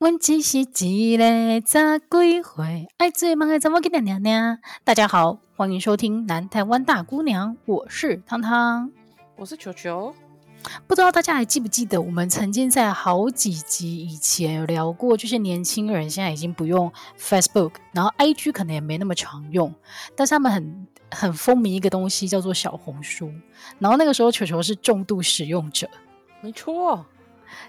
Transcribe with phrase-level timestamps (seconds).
[0.00, 0.64] 问只是一
[1.18, 1.24] 个
[1.60, 4.58] 十几岁，爱做梦的怎么给娘娘娘？
[4.82, 8.90] 大家好，欢迎收听南台湾大姑娘，我是汤汤，
[9.36, 10.14] 我是球球。
[10.86, 19.74] 不知道大家还记不记得，我们曾经在好几集以前有聊过，就是年轻人现在已经不用 Facebook，然后 IG 可能也没那么常用，
[20.16, 23.30] 但是他们很很风靡一个东西叫做小红书，
[23.78, 25.86] 然后那个时候球球是重度使用者，
[26.40, 27.04] 没错。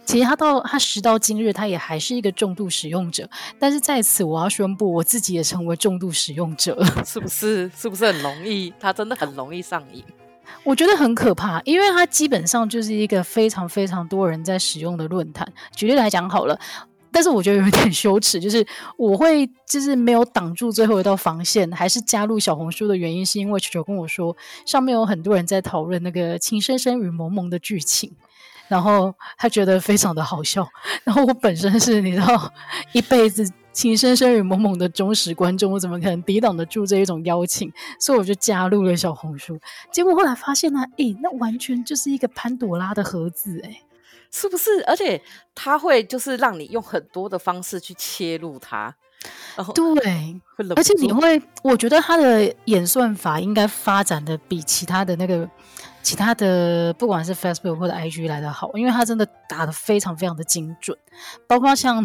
[0.05, 3.29] 其实他到他时到今日，他也还是一个重度使用者。
[3.60, 7.69] 但是在此，我要宣布，我自己也成为重度使用者， 是不是？
[7.75, 8.74] 是不是很容易？
[8.79, 10.04] 他真的很容易上瘾。
[10.64, 15.47] 我觉得很可怕，因为他基本上就是一个非常非常多人在使用的论坛。
[15.75, 16.60] 举例来讲好了，
[17.11, 18.66] 但是我觉得有点羞耻，就是
[18.97, 24.36] 我会就是没有挡住最后一道防线，还是加入小红书的原因，是因为球球跟我说，
[24.66, 28.11] 上面有很多人在讨论那个《情深深雨蒙蒙》的剧情。
[28.71, 30.66] 然后他觉得非常的好笑，
[31.04, 32.53] 然后我本身是你知道
[32.94, 37.69] 一辈子《情深深雨蒙蒙》的忠实观众，我怎么可能抵挡得住这一种邀请？
[38.00, 39.59] 所以我就加入了小红书。
[39.91, 43.81] 结果后来发现呢，诶，那完全就是一个潘朵拉的盒子，诶，
[44.31, 44.81] 是不是？
[44.88, 45.22] 而且
[45.53, 48.95] 他会就是让你用很多的方式去切入它，
[49.73, 50.39] 对，
[50.78, 55.50] 而且你会，我觉得他的演算法应该发展的比其他的那个。
[56.02, 60.97] 其他的不管是 Facebook 或者 IG 来的好，因为他真的打得非常非常的精准，
[61.47, 62.03] 包括像，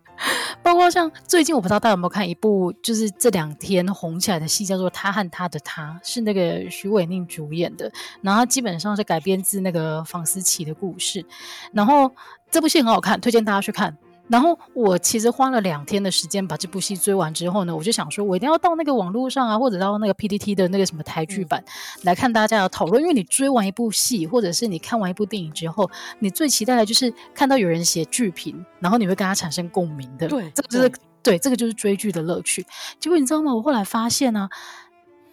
[0.62, 7.90] 包括像最近我不知道大家有没有看一部，就是这两天红起来的戏，叫做《他和他的他》，是那个许玮宁主演的，
[8.22, 11.24] 然后它基本上是改编自那个房思琪的故事，
[11.72, 12.10] 然后
[12.50, 13.96] 这部戏很好看，推荐大家去看。
[14.26, 21.62] 然后我其实花了两天的时间把这部戏追完之后呢，我就想说，我一定要到那个网络上啊，或者到那个 PPT 的那个什么台剧版
[22.04, 23.02] 来看大家的讨论。
[23.02, 30.26] 因为你追完一部戏，或者是你看完一部电影之后，你最期待的就是看到有人写剧评，然后你会跟他产生共鸣的。
[30.26, 32.64] 对，这个就是对，对，这个就是追剧的乐趣。
[32.98, 33.54] 结果你知道吗？
[33.54, 34.50] 我后来发现呢、啊，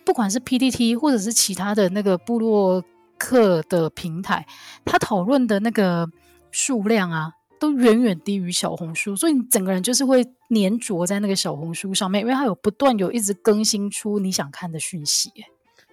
[0.04, 2.84] 不管是 PPT 或者是其他的那个部落
[3.18, 4.46] 客的平台，
[4.84, 6.10] 他讨论的那个
[6.52, 7.32] 数量啊。
[7.62, 15.32] 都远远低于小红书，所以你整个人就是会黏着在那个小红书上面，因为它有不断有一直更新出你想看的讯息。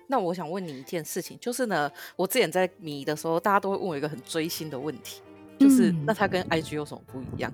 [0.06, 5.20] 那我想问你一件事情，就是呢，我之前在迷的时候，大家都会问我一个很追星的问题，
[5.58, 7.52] 就是、嗯、那它跟 IG 有什么不一样？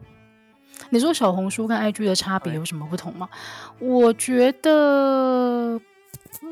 [0.90, 3.28] 你说小红书跟 IG 的差别有什么不同吗？
[3.80, 5.80] 我觉得，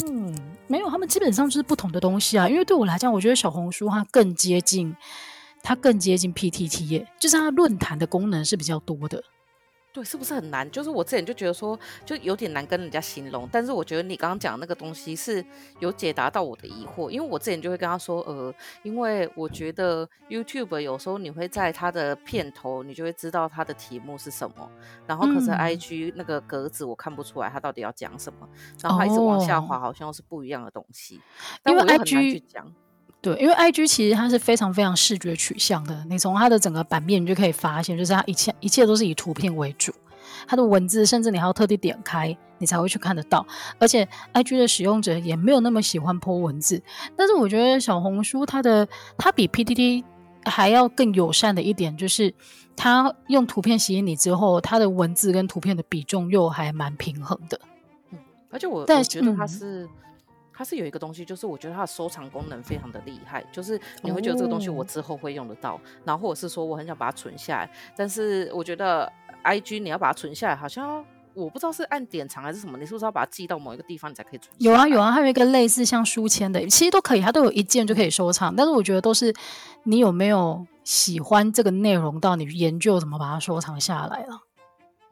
[0.08, 0.34] 嗯，
[0.66, 2.48] 没有，他们基本上就是不同的东西啊。
[2.48, 4.96] 因为对我来讲，我觉得小红书它更接近。
[5.62, 9.22] 它更接近 PTT 耶，就是它论坛的功能是比较多的。
[9.94, 10.68] 对，是不是很难？
[10.70, 13.46] 就是我之前就觉得说，就有点难跟人家形容。
[13.52, 15.44] 但是我觉得你刚刚讲的那个东西是
[15.80, 18.50] 有解答到我的疑惑，因为我之前就会跟他说，呃，
[18.82, 24.70] 因为我觉得 YouTube 有时候你会在它的片头，你就会知道它的题目是什么。
[25.06, 31.16] 然后可是 IG 那个格子我看不出来它到底要讲什么，嗯、然后它一直往下滑，好像是不一样的东西。
[31.16, 31.20] 哦、
[31.62, 32.66] 但我又很难去讲。
[33.22, 39.94] 对，因为 IG 其实它是非常非常视觉取向的，你从它的整个版面你就可以发现，就是它一切一切都是以图片为主，
[40.44, 43.46] 它的文字甚至你还要特地点开你才会去看得到，
[43.78, 46.82] 而且 IG 的使用者也没有那么喜欢 po 文字，
[47.16, 50.02] 但是我觉得小红书它的它比 PTT
[50.44, 52.34] 还要更友善的一点就是，
[52.74, 57.60] 它用图片吸引你之后，它的文字跟图片的比重又还蛮平衡的，
[58.10, 58.18] 嗯，
[58.50, 59.84] 而且我但我觉得它是。
[59.84, 59.88] 嗯
[60.62, 69.10] 它是有一个东西，就是我觉得它的收藏功能非常的厉害，就是你会觉得这个东西我之后会用得到，哦、然后或者是说我很想把它存下来，但是我觉得
[69.42, 74.54] IG 你要把它存下来，好像我不知道是按典藏还是什么，你是不是要把它寄到某一个地方你才可以存？
[74.58, 79.34] 有啊有啊，还有一个类似像书签的，其实都可以，它都有一件就可以收藏，但是我觉得都是
[79.82, 84.40] 你有没有喜欢这个内容到你研究怎么把它收藏下来了。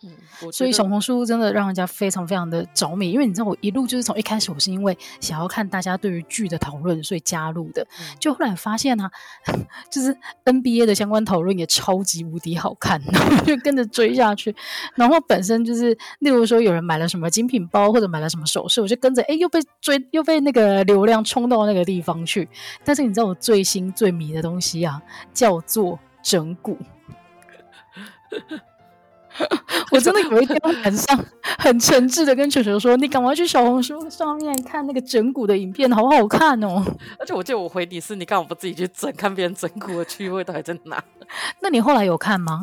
[0.02, 7.82] 嗯，所以小红书真的让人家非常非常的着迷，因为你知道我一路就是从一开始我是因为想要看大家对于剧的讨论，所以加入的。
[8.00, 9.52] 嗯、就后来发现呢、啊，
[9.92, 10.16] 就是
[10.46, 14.56] NBA 的相关讨论也超级无敌好看，然后就跟着追下去。
[14.94, 22.48] 然后本身就是，例如说有人买了什么精品包或者买了什么首饰，我就跟着，哎，又被追，又被那个流量冲到那个地方去。
[22.84, 25.02] 但是你知道我最新最迷的东西啊，
[25.34, 26.78] 叫做整蛊。
[29.92, 31.24] 我真的有一天晚上
[31.58, 36.84] 很诚挚的跟球球说：“你赶快去小红书上面看那个整蛊的影片，好好看哦！”
[37.18, 39.12] 而且我记得我回你是：“你干嘛不自己去整？
[39.16, 41.02] 看别人整蛊的趣味到底在哪？”
[41.60, 42.60] 那你后来有看吗？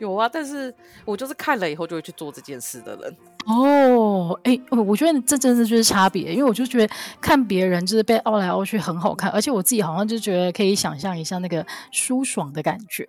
[0.00, 0.74] 有啊，但是
[1.04, 3.16] 我就是看了以后就会去做这件事的人。
[3.46, 13.06] 哦，哎，我觉得这真的就是差别，因为我就觉得看别人就是被凹来凹去很好看，而且我自己好像就觉得可以想象一下那个舒爽的感觉，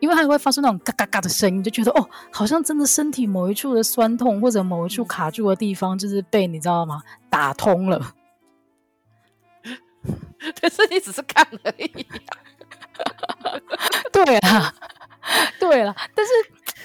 [0.00, 7.02] 因为它会发出那种嘎嘎嘎的声音，就觉得哦，好像真的身体某一处的酸痛或者某一处卡住的地方，就是被你知道吗？
[7.28, 8.14] 打通了。
[10.60, 12.06] 但是你只是看而已。
[14.12, 14.74] 对啊。
[15.60, 16.32] 对了，但是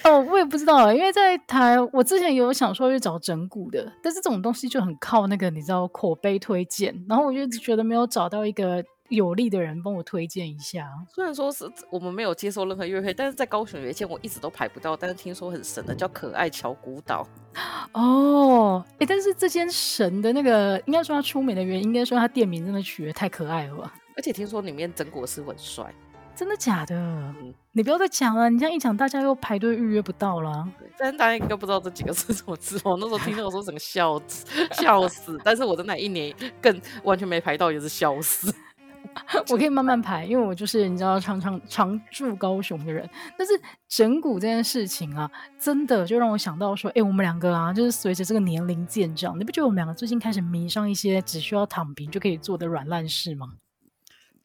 [0.08, 10.88] 哦，我也不知道，因为在台，我之前有想说去找整骨的，但是这种东西就很靠那个你知道口碑推荐，然后我就觉得没有找到一个有力的人帮我推荐一下。
[11.12, 17.26] 虽然说是我们没有接受任何约会，但是在高雄有一间我一直都排不到，但是听说很神的叫可爱乔古岛。
[17.92, 23.94] 哦，哎，但是这间神的那个，应该说他出名的原因，应该说他店名真的取得太可爱了吧？
[24.16, 25.92] 而且听说里面整骨师很帅。
[26.36, 26.94] 真的假的？
[26.94, 30.68] 嗯、你不要再讲了，你这样一讲，大家又排队预约不到了。
[30.98, 32.78] 但是大家应该不知道这几个是什么字。
[32.84, 35.40] 我那时候听到我说整个笑死， 笑死。
[35.42, 38.54] 但是我的那一年更完全没排到，也是笑死。
[39.48, 43.08] 我可以慢慢排，因为我就是你知道常常常住高雄的人。
[43.38, 43.54] 但是
[43.88, 53.54] 整蛊这件事情啊，真的就让我想到说，哎，我们两个啊，就是随着这个年龄渐长，你不觉得我们两个最近开始迷上一些只需要躺平就可以做的软烂事吗？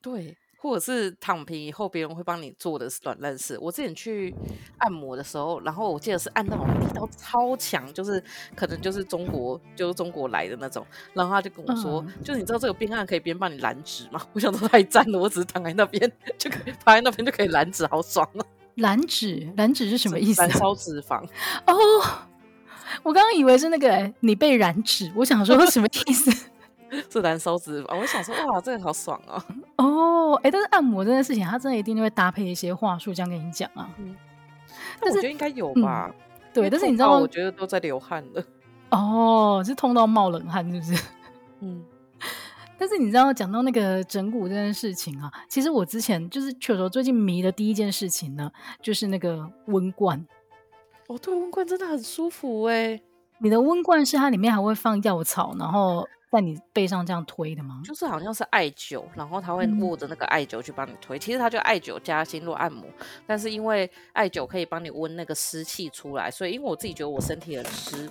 [0.02, 0.38] 对。
[0.62, 3.58] 或者是躺平以后，别人会帮你做的软烂事。
[3.60, 4.32] 我之前去
[4.78, 8.24] 按摩的时候，然后我记得是按到力道超强，就是
[8.56, 10.86] 可能就是中国就是中国来的那种。
[11.14, 14.22] 然后他就跟我说，嗯、就是你知道这个边按可以边帮你燃脂吗？
[14.34, 18.46] 我想说太赞了，我只是躺在那边就可以躺在那边就可以燃脂，好爽啊！
[18.76, 20.44] 燃脂，燃脂是什么意思？
[20.44, 21.24] 燃烧脂肪
[21.66, 21.74] 哦。
[23.02, 26.50] 我刚刚以为是那个、欸、你被燃脂，我想说什么意思？
[27.10, 29.44] 是燃烧脂肪，我想说哇，这个好爽啊！
[29.78, 33.90] 哦， 哎，但是按摩这件事情，它真的一定会搭配一些话术，这样跟你讲啊。
[33.98, 34.16] 嗯，
[35.00, 36.10] 但是我觉得应该有吧。
[36.10, 36.16] 嗯、
[36.54, 38.44] 对，但是你知道，我觉得都在流汗了。
[38.92, 41.04] 哦，是痛到冒冷汗，是不是？
[41.62, 41.84] 嗯。
[42.78, 48.52] 但是你知道，讲到那个整骨这件事情啊，其实我之前就是球球最近迷的第一件事情呢，
[48.82, 50.26] 就是那个温罐。
[51.08, 53.00] 哦，对，温罐真的很舒服哎。
[53.38, 56.08] 你的温罐是它里面还会放药草，然后。
[56.32, 57.82] 在你背上这样推的吗？
[57.84, 61.18] 就是好像是艾灸，然后他会握着那个艾灸去帮你推。
[61.18, 62.86] 嗯、其实他就艾灸加经络按摩，
[63.28, 68.10] 但是因为艾灸可以帮你温那个湿气出来，所以因为我自己觉得我身体很湿，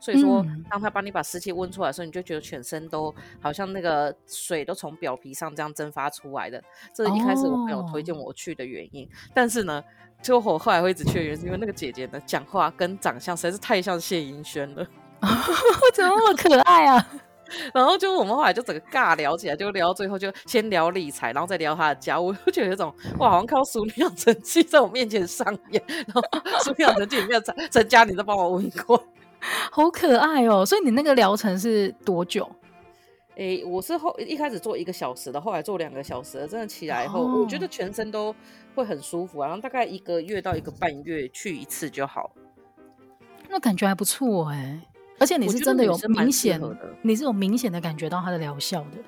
[0.00, 6.60] 所以说当他帮你把湿气温出来的时候，你就觉得全身都好像那个水都从表皮上这样蒸发出来的。
[6.92, 9.06] 这是一开始我朋友推荐我去的原因。
[9.06, 9.84] 哦、但是呢，
[10.20, 14.84] 就我后来会一直去的原因，是因为那个姐姐的讲话跟长相实在是太像谢盈萱了，
[15.94, 17.08] 怎么那么可爱啊？
[17.74, 22.20] 然后就我们后来就整个尬聊起来，就聊到最后就先聊理财，然后再聊他的家。
[22.20, 26.20] 我就觉得有种哇，好像看到《熟女养成记》在我面前上演，然后
[26.64, 29.02] 《熟女养成记》里面陈陈嘉玲都帮我问过，
[29.70, 30.64] 好可爱哦。
[30.64, 32.50] 所以你那个疗程是多久？
[33.36, 36.46] 诶，我是后一开始做一个小时的，后来做两个小时的。
[36.48, 38.34] 真的起来以后，哦、我觉得全身都
[38.74, 42.30] 会很舒服，然后大概一个月到一个半月去一次就好。
[43.48, 44.80] 那感觉还不错哎。
[45.20, 46.60] 而且你是真的有明显，
[47.02, 48.98] 你是有明显的感觉到它的疗效的。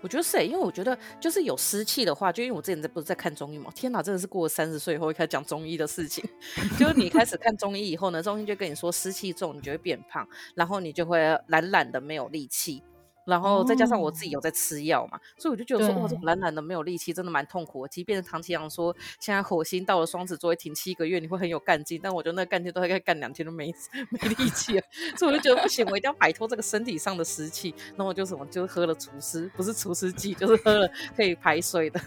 [0.00, 6.24] 我觉得是、欸，因为我觉得就是有湿气的话，就因为我之前在不是在看中医嘛，天哪，真的是过了三十岁以后会开始讲中医的事情。
[6.78, 10.24] 就是你开始看中医以后呢，中医就跟你说湿气重，你就会变胖，
[10.54, 11.18] 然后你就会
[11.48, 12.80] 懒懒的没有力气。
[13.28, 17.88] 然后再加上我自己有在吃药嘛，哦、所以我就觉得说，哇，懒懒的没有力气，真的蛮痛苦的。
[17.88, 23.70] 即便是唐奇阳说，现在火星到了双子座会停七个月，你会很有干劲，但我觉得那个干劲都大概干两天都没
[24.08, 24.82] 没力气了，
[25.16, 27.74] 所以我就觉得不行，我一定要摆脱这个身体上的湿气。
[27.96, 32.00] 那我就什么，就是喝了除湿，不是除湿剂，就是喝了可以排水的。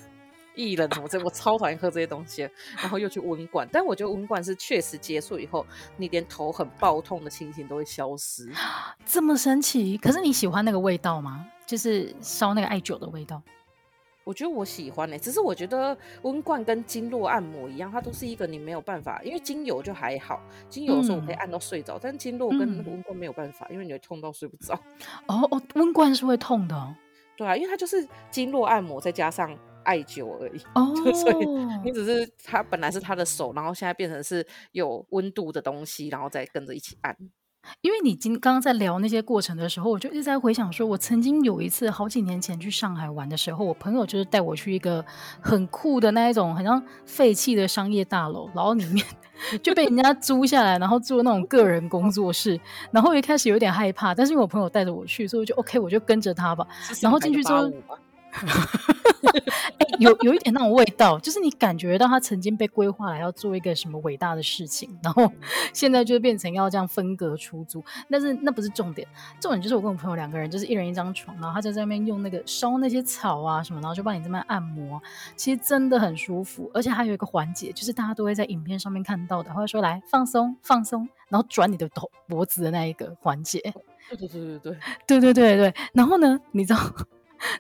[0.56, 5.66] 薏仁什么这，我超讨厌喝这些东西，然后又去温罐，但我觉得温罐是确实结束以后，
[5.98, 8.52] 你连头很爆痛的情形都会消失，
[9.06, 9.98] 这么神奇。
[9.98, 11.46] 可是你喜欢那个味道吗？
[11.66, 13.42] 就是烧那个艾灸的味道。
[14.24, 20.40] 我觉得我喜欢呢、欸，只是我觉得温罐跟经络按摩一样，它都是一个你没有办法，因为精油就还好，
[20.70, 24.76] 精油的时候我可以按到睡着，嗯、但经络跟那个温罐没有办法，嗯、因为你会痛到睡不着。
[25.26, 26.96] 哦哦，温罐是会痛的。
[27.36, 29.58] 对啊，因为它就是经络按摩再加上。
[29.84, 31.48] 艾灸而已，哦，所以
[31.84, 37.16] 你只是他本来是他的手，然后现在变成是有温度的东西，然后再跟着一起按。
[37.82, 45.06] 因为你今刚刚在聊那些过程的时候，我就一直在回想说，我曾经有一次好几年前去上海玩的时候，我朋友就是带我去一个
[45.40, 49.06] 很酷的那一种，很像废弃的商业大楼，然后里面
[49.62, 52.60] 就被人家租下来，然后做那种个人工作室。
[52.92, 56.68] 然后一开始有点害怕，但是因为我朋友带着我去，所以我就 OK，我就跟着他吧。
[57.00, 57.72] 然后进去之后。
[59.32, 65.32] 欸、有有一点那种味道，就是你感觉到他曾经被规划来要做一个什么伟大的事情，然后
[65.74, 67.84] 现在就变成要这样分隔出租。
[68.10, 69.08] 但是那不是重点，
[69.40, 75.02] 重点就是我跟我朋友两个人，就是一人一张床，然后他就在那边用那个烧那些草啊什么，然后就帮你这边按摩，
[75.36, 76.70] 其实真的很舒服。
[76.74, 83.60] 而且还有一个环节，就是大家都会在影片上面看到的，他会说来放松放松，然后转你的头脖子的那一个环节。
[84.10, 85.74] 对对对对对对对对对。
[85.94, 86.80] 然后呢，你知道？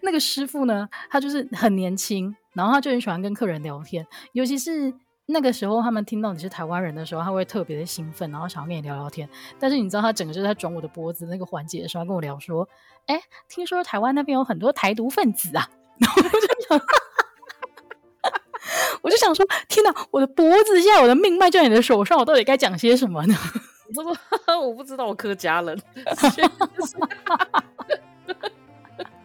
[0.01, 4.93] 那个师傅呢，他就是很年轻，然后他就很喜欢跟客人聊天，尤其是
[5.27, 9.29] 那个时候，他们听到你是台湾人的时候，他会特别的兴奋，然后想要跟你聊聊天。
[9.59, 12.67] 但是你知道，他整个就在转我的脖子那个环节的时候，跟我聊说
[13.07, 15.69] ：“哎，听说台湾那边有很多台独分子啊。
[16.01, 16.81] ”然后我就想，
[19.03, 23.35] 我就想说，天哪，我的脖子现在我的命脉就在你的手上，我到底该讲些什么呢？
[23.95, 24.15] 我说，
[24.59, 25.79] 我不知道，我客家人。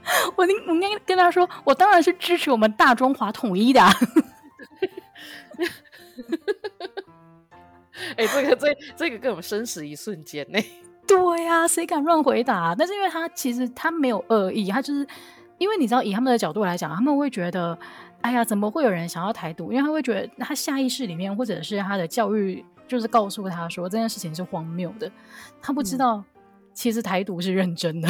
[0.36, 3.92] 我应我应该跟他说，我当然是支持我们大中华统一的、啊。
[8.16, 10.58] 哎、欸，这个这这个跟我们生死一瞬间呢。
[11.08, 12.74] 对呀、啊，谁敢乱回答？
[12.74, 15.06] 但是因为他其实他没有恶意，他就是
[15.58, 17.78] 因为你知道，以他们的角度来讲，他们会觉得，
[18.20, 19.72] 哎呀，怎么会有人想要台独？
[19.72, 25.10] 因为他会觉得他下意识里面，或者是他的教育，就是告诉他说这件事情是荒谬的。
[25.62, 26.22] 他不知道，
[26.74, 28.08] 其实台独是认真的。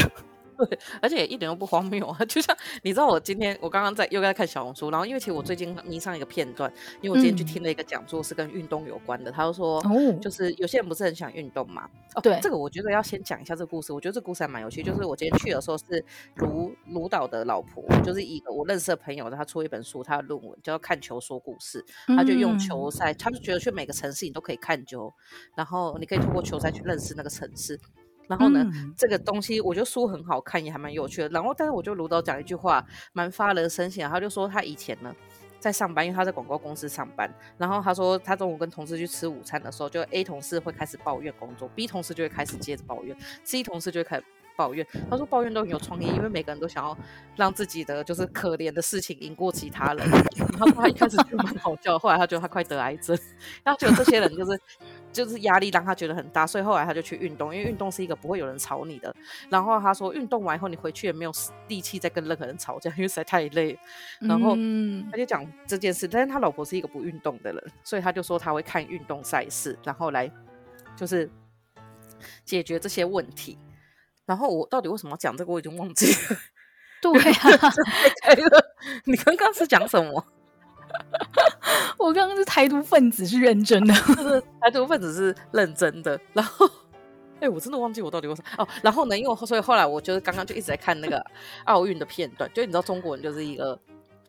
[0.57, 2.19] 对，而且也一点都不荒谬啊！
[2.27, 9.31] 就像你知道，我今天我刚刚在又在看小红书，然后因为其实我最近迷上一个片段，因为我今天去听了一个讲座，是跟运动有关的。
[9.31, 9.83] 嗯、他就说，
[10.21, 11.89] 就是有些人不是很想运动嘛？
[12.15, 13.93] 哦，对，这个我觉得要先讲一下这个故事。
[13.93, 14.83] 我觉得这个故事还蛮有趣。
[14.83, 16.05] 就是我今天去的时候，是
[16.37, 21.85] 卢卢导的老婆，就是一个我认识的朋友，他出一本书，他的论文叫做《看球说故事》，
[22.17, 25.13] 他就用球赛，他就觉得去每个城市你都可以看球，
[25.55, 27.79] 然后你可以通过球赛去认识那个城市。
[28.27, 31.29] 然后呢，嗯、这个东西我觉得书很好看，也还蛮有趣的。
[31.29, 34.09] 然后，但是我就卢导讲一句话，蛮发人深省。
[34.11, 35.15] 他就说他以前呢
[35.61, 37.33] 在上班，因为他在广告公司上班。
[37.57, 44.25] 然后他说他中午跟同事去吃午餐的时候，就 A 同事会开始抱怨工作，B 同事就会开始接着抱怨，C 同事就会开始。
[44.57, 46.97] 抱怨，他说抱怨都很有创意，因为每个人都想要
[47.37, 50.09] 让自己的就是可怜的事情赢过其他人。
[50.37, 53.17] 然后他一开始就蛮好笑，后来他觉得他快得癌症，
[53.65, 54.61] 他觉得这些人就是
[55.13, 59.15] 就是压力让他觉得很大，所以后来他就去运动，因为运动是一个不会有人吵你的。
[59.51, 61.33] 然后他说运动完以后你回去也没有
[61.69, 63.79] 力气再跟任何人吵架，因为实在太累。
[64.21, 64.57] 然后
[65.11, 70.31] 他就讲这件事，但是他老婆是一个不运动的人，所以他就说他会看运动赛事，然后来
[70.97, 71.31] 就是
[72.45, 73.59] 解决这些问题。
[74.27, 75.53] 然后我到底为什么要讲这个？
[75.53, 76.39] 我已经忘记了。
[77.01, 77.73] 对啊，
[79.05, 80.27] 你刚刚是讲什么？
[81.99, 83.95] 我刚刚是台独分子是认真的，
[84.61, 86.19] 台独分子是认真的。
[86.33, 86.69] 然后，
[87.41, 88.69] 哎，我真的忘记我到底为什么哦。
[88.83, 91.25] 然后呢，因为我所以后来我就是刚刚就一直在看那个
[91.65, 93.79] 奥运的片段，就你知道中国人就是一个。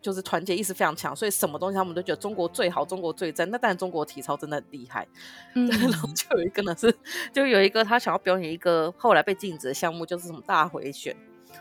[0.07, 3.49] 就是团结意识非常强，所以什么东西他们都觉得中国最好，中国最赞。
[3.51, 5.05] 那当然，中国体操真的很厉害。
[5.53, 6.97] 嗯， 然后就有一个呢是，
[7.33, 11.13] 就有一个他想要表演一个后来被禁止的项目，就是什么大回旋。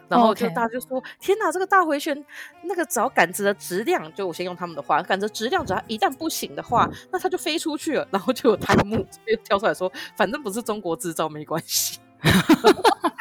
[0.09, 1.07] 然后就大家就说：“Okay.
[1.19, 2.25] 天哪，这个大回旋，
[2.63, 8.07] 那个只要杆子的质量，就我先用他们的话，杆子质量只要一旦不行的话，那它就飞出去了。
[8.13, 11.99] 然后就有弹幕就跳出来说：反正不是中国制造，没关系。”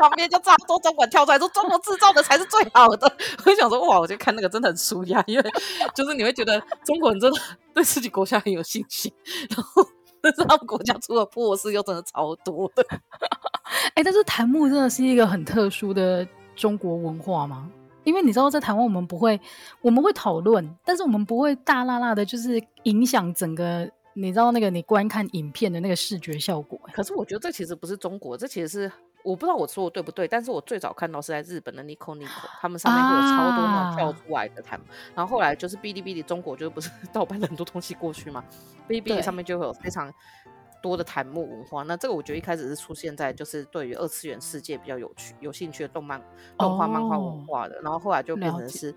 [0.00, 3.06] 旁边就这么多中管跳出来说：“中国制造的才是最好的。
[3.44, 5.50] ”我就想说：“哇，我就看那个真的很舒压，因为
[5.94, 7.40] 就是你会觉得中国人真的
[7.74, 9.12] 对自己国家很有信心，
[9.50, 9.86] 然后
[10.20, 12.84] 但是他们国家出了破事又真的超多的。
[13.94, 16.26] 哎、欸，但是弹幕真的是一个很特殊的
[16.56, 17.70] 中国文化吗？
[18.04, 19.38] 因为你知道，在台湾我们不会，
[19.82, 23.90] 我们会讨论，但是我们不会大辣辣的，就是影响整个。
[24.12, 26.78] 你知道那个你观看影片的那个视觉效果？
[26.92, 28.92] 可是我觉得这其实不是中国，这其实是
[29.22, 38.44] 我不知道我说的对不对，但是我最早看到是在日本的 Nico Nico，他们上面会有超多那种跳出来的弹幕，啊、然后后来就是哔哩哔哩中国就不是 盗版了很多东西过去嘛，
[38.88, 40.12] 哔哩哔哩上面就会有非常
[40.82, 41.82] 多的弹幕文化。
[41.82, 46.22] 那这个我觉得一开始是出现在就是对于二次元世界比较有趣、有兴趣的动漫、
[46.56, 48.94] 动画、漫画文化的，哦、然后后来就变成是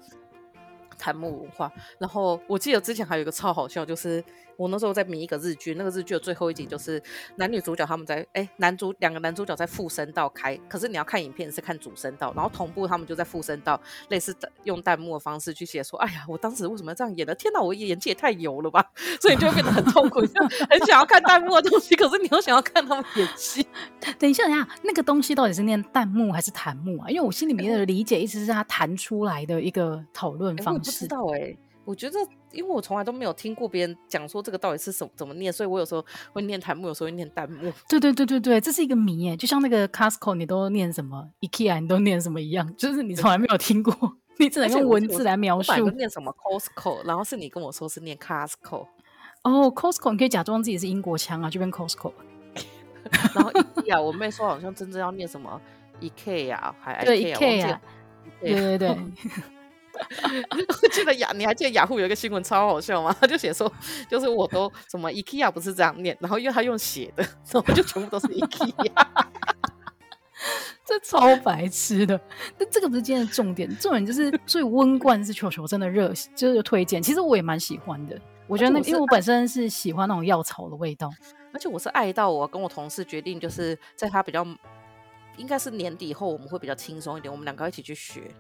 [0.98, 1.72] 弹幕文化。
[2.00, 4.24] 然后我记得之前还有一个超好笑，就是。
[4.56, 7.02] 我那时候在迷一个日剧，那个日剧的最后一集就是
[7.38, 17.34] 男女主角他们在哎、欸，男主两个男主角在附身道开，可是你要看影片是看主声道，然后同步他们就在附身道类似的用弹幕的方式去写说，哎呀，我当时为什么要这样演的？
[17.34, 18.86] 天哪，我演技也太油了吧！
[19.20, 23.66] 所以就会变得很痛苦， 就很想要看弹幕的东西，可是你又想要看他们演戏。
[24.20, 27.10] 等一下，等一下，那个东西到底是念弹幕还是弹幕啊？
[27.10, 31.58] 因为我心里面的理解一直是他弹出来的一个讨论方不知道哎、欸。
[31.86, 32.18] 我觉得，
[32.54, 37.74] 因为我从来都没有听过别人讲说这个到底是什么怎么念，所以我有时候会念弹幕，有时候会念弹幕。
[37.90, 43.94] 对对对对对，这是一个谜哎，就像那个 Costco 你都念什么，IKEA 你都念什么一样，就是你从来没有听过
[44.40, 45.90] 你只能用文字来描述。
[45.90, 48.88] 念什么 Costco，然后是你跟我说是念 Costco。
[49.44, 52.14] 哦，Costco，你可以假装自己是英国腔啊，就变 Costco。
[53.36, 55.62] 然后 IKEA，我妹说好像真正要念什么
[56.00, 57.78] IKEA 还对 IKEA，
[58.40, 58.98] 对对对。
[60.82, 63.16] 我 记得雅，你还记得雅虎有一个新闻超好笑吗？
[63.20, 63.72] 他 就写说，
[64.10, 68.92] 就是我都什么 IKEA 不是这样念，然后因为他用写的，然后就全部都是 IKEA，
[70.86, 72.20] 这超白痴的。
[72.58, 77.02] 但这个不是今天的重点，重点就是最温冠是球球真的热，就是推荐。
[77.02, 81.10] 其实我也蛮喜欢的，我觉得那因为我本身是喜欢那种药草的味道，
[81.54, 84.46] 而且我是爱到我跟我同事决定，就是在他比较
[85.38, 88.32] 应该是年底后我们会比较轻松一点，我们两个一起去学。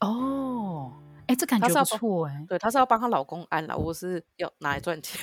[0.00, 0.92] 哦，
[1.26, 2.44] 哎，这感觉不错哎。
[2.48, 5.20] 对，她是要帮她老公按了，我是要拿来赚钱。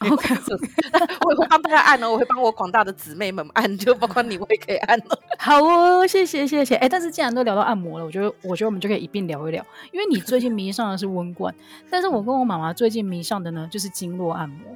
[0.00, 5.18] OK，我也会帮大家按哦，我会帮我广大的姊妹们按，就包括你，我也可以按哦。
[5.38, 6.74] 好哦，谢谢谢谢。
[6.76, 9.62] 哎，但是既然都聊到按摩了，我觉得我觉得我们就可以一并聊一聊，
[9.92, 11.54] 因为你最近迷上的是温罐，
[11.90, 14.74] 但是我跟我妈妈最近迷上的呢就是经络按摩，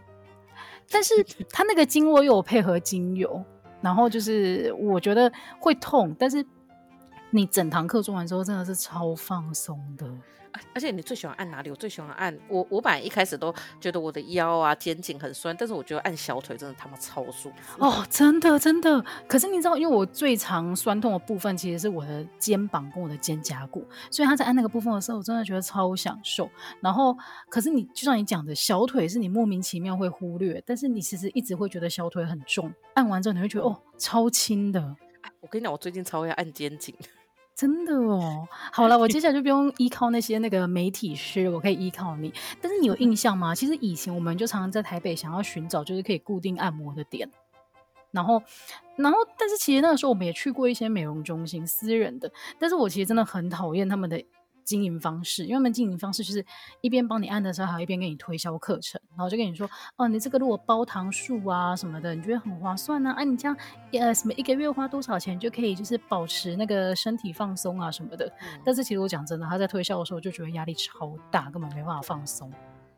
[0.91, 1.15] 但是
[1.51, 3.43] 它那个经络又有配合精油，
[3.81, 6.45] 然后就是我觉得会痛，但是。
[7.35, 10.09] 你整堂课做完之后，真的是超放松的。
[10.73, 11.71] 而且你最喜欢按哪里？
[11.71, 12.65] 我最喜欢按我。
[12.71, 19.05] 我本来一开始都觉得我的腰啊、肩颈很酸，但是我觉得按小腿真的他妈超舒服哦，真的真的。
[19.27, 26.49] 可是你知道，因为我最常酸痛的部分其实是我的肩膀跟我的肩胛骨，所以他在按那个部分的时候，我真的觉得超享受。
[26.81, 32.73] 然后，可是你就像你讲的，小腿是你莫名其妙会忽略，但是你其实一直会觉得小腿很重。
[32.95, 34.95] 按完之后你会觉得哦，超轻的。
[35.41, 36.95] 我跟你讲，我最近超会按肩颈。
[37.55, 42.33] 真的哦，好了，我接下来就不用依靠那些那个媒体师，我可以依靠你。
[42.61, 43.55] 但是你有印象吗？
[43.55, 47.31] 其实以前我们就常常在台北想要寻找就是可以固定按摩的点，
[48.11, 48.43] 然后，
[48.97, 52.31] 然后，但是其实那个时候我们也去过一些美容中心，私人的。
[52.59, 54.23] 但是我其实真的很讨厌他们的。
[54.65, 56.45] 经营方式，因为他们经营方式就是
[56.81, 63.11] 一边帮你按的时候，还有一边给你推销课程，然后就跟你说，哦，你这个如果包糖数啊什么的，你觉得很划算呢？
[63.11, 63.57] 啊，啊你这样
[63.93, 68.27] 呃什么一个月花多少钱就可以就是保持那个身体放松啊什么的。
[68.41, 72.53] 嗯、但是其实我讲真的，他在推销的时候就觉得压力超大，根本没办法放松。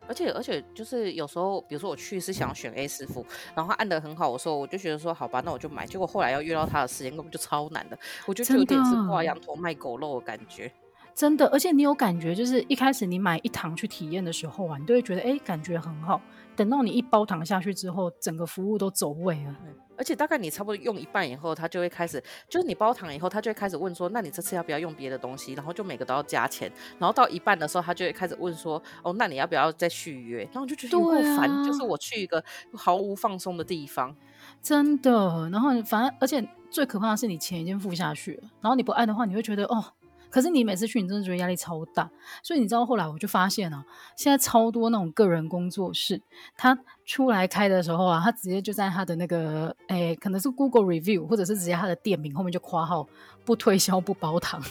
[0.09, 5.85] 而且而且就是有时候，比如说我去是想要选 A 师傅，然后他按的很好的时候，我就觉得说好吧，那我就买。
[5.85, 10.71] 结果后来要约到他的时间根本就超难的，我觉得就有点是挂羊头卖狗肉的感觉。
[11.17, 16.21] 真的，而且你有感觉，就是一开始你买一堂去体验的时候啊，你都会觉得哎，感觉很好。
[16.55, 19.55] 等到你一包糖下去之后，整个服务都走位了。
[19.97, 25.53] 而且大概你差不多用一半以后，他就会开始，就是你包糖以后，他就会开始问说，那你这次要不要用别的东西？
[25.53, 26.71] 然后就每个都要加钱。
[26.99, 30.43] 然后到一半的时候，他就会开始问说，哦，那你要不要再续约？
[30.43, 34.15] 然后我就觉得有点烦，就是我去一个毫无放松的地方，
[34.61, 35.49] 真的。
[35.51, 39.83] 然后反正，而且最可怕的是，你钱已经付下去了，然后你不按的话，你会觉得哦。
[40.29, 42.09] 可是你每次去，你真的觉得压力超大，
[42.43, 43.85] 所以你知道后来我就发现啊，
[44.15, 46.21] 现在超多那种个人工作室，
[46.55, 53.07] 他出来开的时候啊，他直接就在他的那个，哎，可能是 Google Review，或者是直接他的店名后面就括号
[53.45, 54.61] 不推销不包堂。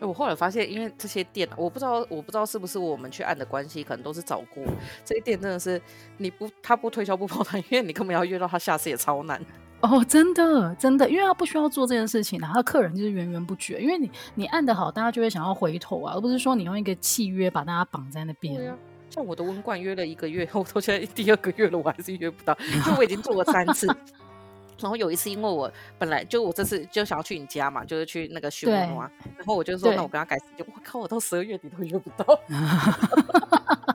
[0.00, 4.62] 哎，我后来发现，因为这些店，我不知道，我不知道是不是我们去按的关系，可能都是找过
[5.04, 5.80] 这些店，真的是
[6.18, 9.40] 你不他不推销不包堂，因为你根本要约到他，下次也超难。
[9.82, 13.80] 哦，真的，真的，因为他不需要做这件事情，然后客人就是源源不绝。
[13.80, 18.54] 因为你你按的好，大家就会想要回头啊，而不是说你用一个契约把大家绑在那边。
[18.54, 18.76] 对啊，
[19.10, 23.86] 像我的温冠约了一个月， 我到现在第二个月了，我还是约不到，就我已经做了三次。
[24.80, 32.38] 然后有一次，因为我本来就我这次就想要去你家嘛，就是去那个许文华，然后我就说那我跟他改时间，我靠，我到十二月底都约不到。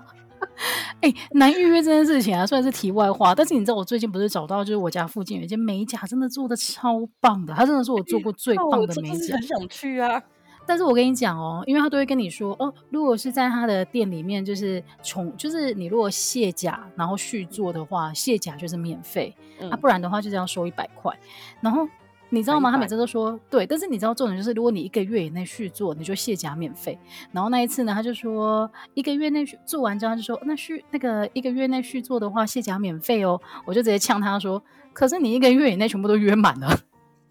[1.02, 10.22] 哎，难预约这件事情啊，虽然是题外话，但是你知道我最近不是找到，就是我家附近有一间美甲，真的做的超棒的，他真的是我做过最棒的美甲，很想去啊。
[10.66, 21.18] 但是我跟你讲哦，因为他都会跟你说哦，如果是在他的店里面，就是从就是你如果卸甲然后续做的话，卸甲就是免费，嗯、啊，不然的话就是要收一百块，
[21.62, 21.88] 然后。
[22.30, 22.70] 你知道吗？
[22.72, 26.98] 他每次都说对，但是你知道重点就是，如果你一个月以内续做，你就卸甲免费。
[27.32, 33.40] 然后那一次呢，他就说一个月内做完之后，他就说那续那个一个月内续做的话，卸甲免费哦。
[33.66, 34.62] 我就直接呛他说，
[34.94, 36.80] 可是你一个月以内全部都约满了。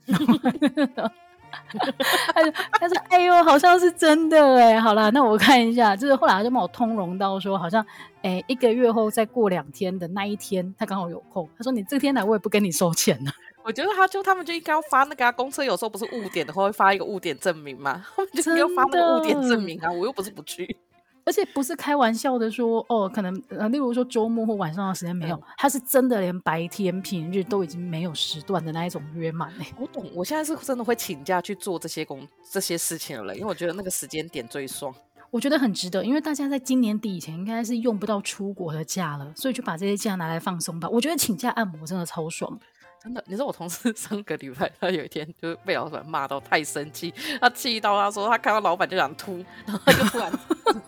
[2.35, 4.81] 他说他说哎呦，好像是真的哎。
[4.81, 7.85] 好啦，那我看一下，就是后来他就帮我通融到说，好像
[8.23, 11.49] 哎一个月后再过两天的那一天，他刚好有空。
[11.57, 13.33] 他说你这天来，我也不跟你收钱了。
[13.65, 18.07] 我觉得他就他们就应该要发那个啊，公车有时候不是误点的话会发一个误点证明吗？
[18.15, 19.91] 他们就是要发那个误点证明啊！
[19.91, 20.77] 我又不是不去，
[21.27, 29.67] 而且不是开玩笑的说哦，可能呃，例如说周末或晚上的时间没有，嗯、他是真的连白天平日都已经没有时段的那一种约满嘞。
[29.77, 34.95] 我懂，我现在是真的会请假去做这些工这些事情了，因为我觉得那个时间点最爽。
[35.33, 40.89] 我觉得很值得，因为大家在今年底以前应该是用不到出国的假了，所以就把这些假拿来放松吧。
[40.89, 42.59] 我觉得请假按摩真的超爽，
[43.03, 43.23] 真的。
[43.27, 50.31] 你知道我同事 上个礼拜，他有一天就是被老板骂到太生气，他气到他说他看到老板就想吐，然后他就突然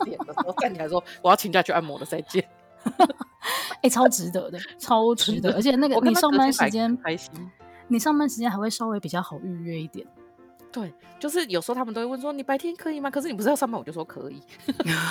[0.03, 2.43] 点的时候站起来说我要请假去按摩了，再见。
[2.83, 7.31] 哎、 欸，超值得的，超值得，而且那个你上班时间开心，
[7.87, 10.05] 你上班时间还会稍微比较好预约一点。
[10.71, 13.09] 对，就是有时候他们都会问说，你白天可以吗？
[13.09, 14.39] 可是你不是要上班，我就说可以。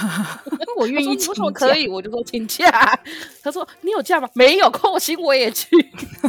[0.78, 2.70] 我愿意请假，可以，我就说请假。
[3.42, 4.30] 他说你有假吗？
[4.34, 5.68] 没有，扣薪我也去，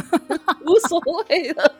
[0.66, 1.76] 无所谓了。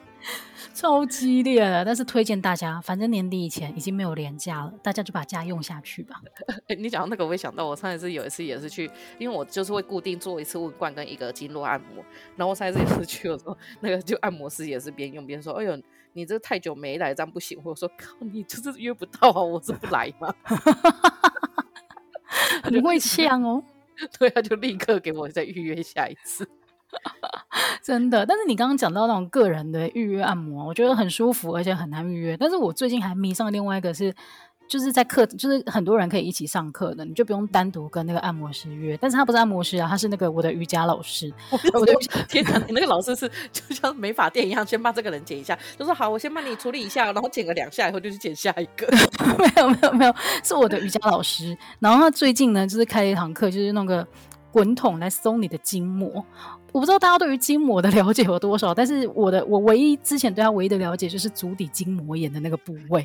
[0.73, 6.21] 超激烈的，但是推荐大家，反正年底以前已经没有连假了，大家就把假用下去吧。
[6.69, 12.05] 欸、你讲到那个，我也想到我上一次有一次也是去，因为我就是会固定做一次问罐跟一个经络按摩，
[12.37, 15.77] 然后我上一次也是去的时候，那个就按摩师也是边用边说，哎呦。
[16.13, 17.59] 你这太久没来，这样不行。
[17.65, 20.35] 我说靠，你就是约不到啊，我是不来吗？
[22.71, 23.63] 你会呛哦。
[24.19, 26.49] 对，他就立刻给我再预约下一次。
[27.83, 32.37] 真的，但是你刚刚讲到那种个人的预约按摩，我觉得很舒服，而且很难预约。
[32.37, 34.15] 但是我最近还迷上另外一个是。
[34.71, 38.97] 就是在课，就是很多人可以一起上课的，你就不用单独跟那个按摩师约。
[38.99, 41.29] 但是他不是按摩师啊，他是那个我的瑜伽老师。
[41.75, 41.93] 我的
[42.29, 48.87] 天哪，你那个老师是就像美发店一样，先帮这个人剪一下，就说好，我先帮你处理一下，然后剪个两下以后就去剪下一个。
[49.37, 51.59] 没有没有没有，是我的瑜伽老师。
[51.81, 54.07] 然后他最近呢，就是开了一堂课，就是那个
[54.53, 56.25] 滚筒来松你的筋膜。
[56.73, 63.05] 我不知道大家对于筋膜的了解有多少，但是我的我唯一之前对他唯一的了解就是足底筋膜炎的那个部位。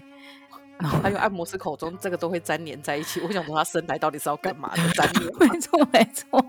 [0.77, 4.83] 然后还有按摩师口中这个都会粘连在一起，我想说他生来到底是要干嘛的？
[4.93, 5.49] 粘连？
[5.51, 6.45] 没错没错。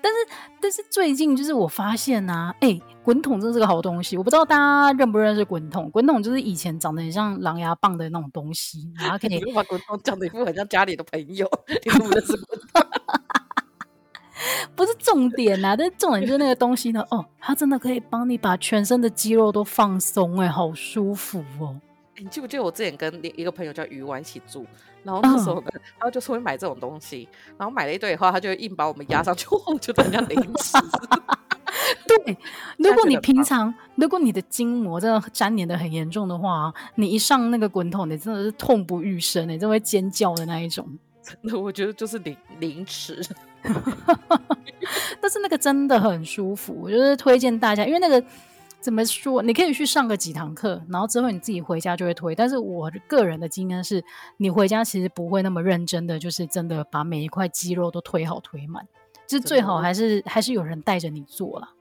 [0.00, 0.18] 但是
[0.60, 4.16] 但是最近就是我发现呐、啊，哎，滚筒真是个好东西。
[4.16, 5.90] 我不知道大家认不认识滚筒？
[5.90, 12.82] 滚筒就是以前长得很像狼牙棒的那种东西，然后可以把滚筒讲的一副很像家里的朋友， 你认不认识滚筒？
[14.74, 21.76] 不是重点呐、啊，但是重点就是那个东西呢，哦，它真的可以帮你把全身的肌肉都放松，哎，好舒服哦。
[22.18, 24.66] 你记不记得我之前跟一个朋友叫鱼丸一起住，
[25.02, 30.78] 然后那时候呢，他、嗯、就是会买这种东西，然后买了一堆以后，他就硬把我们压上去，我觉得很像零食。
[32.08, 32.36] 对，
[32.78, 40.88] 如果你平常，如果你的筋膜真的粘连的很严重的话，你一上那个滚筒，你真的是痛不欲生，你真的会尖叫的那一种。
[41.22, 43.20] 真的，我觉得就是零零食。
[45.20, 48.24] 但是那个真的很舒服，我就是推荐大家，因为那个。
[48.86, 49.42] 怎么说？
[49.42, 52.36] 你可以去上个几堂课，然后之后你自己回家就会推。
[52.36, 54.00] 但是我个人的经验是，
[54.36, 58.86] 你回家其实不会那么认真的，就是真的把每一块肌肉都推好推满。
[59.26, 61.72] 就最好还是还是有人带着你做啦。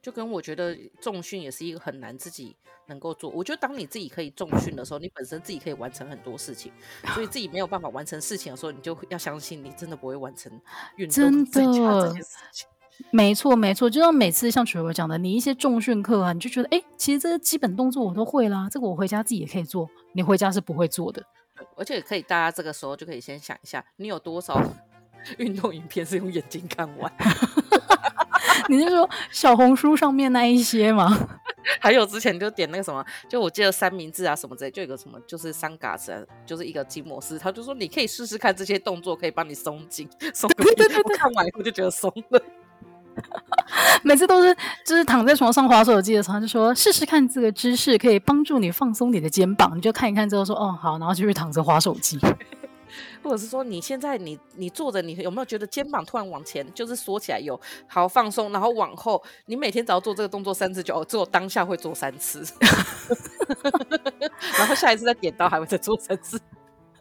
[0.00, 2.54] 就跟我觉得重训也是一个很难自己
[2.86, 3.28] 能够做。
[3.30, 6.70] 我觉得当你自己可以重训的时候，你本身自己可以完成很多事情。
[7.14, 10.52] 所以自己没有办法完成事情的时候，你就要相信你真的不会完成
[10.94, 12.68] 运动增加这件事情。
[13.10, 19.88] 没错，没错，就像每次像曲儿讲的，你一些重训课啊，你就觉得，哎，其实这些基本动作我都会啦，这个我回家自己也可以做。
[20.12, 21.22] 你回家是不会做的，
[21.76, 24.60] 而且可以，大家这个时候就可以先想一下，你有多少
[25.38, 27.12] 运动影片是用眼睛看完？
[28.68, 31.28] 你是说小红书上面那一些吗？
[31.80, 40.70] 还有之前就点那个什么，就我记得三明治啊什么之类，就有个什么，就是三嘎子，就是一个筋膜师，他就说你可以试试看这些动作可以帮你松筋，松个屁！
[41.04, 42.42] 我看完以后就觉得松了。
[44.02, 52.18] 每次都是就是躺在床上滑手机的时候，就说试试看这个姿势可以帮助你放松你的肩膀，你就看一看之后说哦好，然后继续躺着滑手机。
[53.24, 62.44] 或者是说你现在你你坐着，你有没有觉得肩膀突然往前就是缩起来有好放松，然后往后，你每天只要做这个动作三次就哦，只有当下会做三次，
[64.58, 66.38] 然后下一次再点到还会再做三次。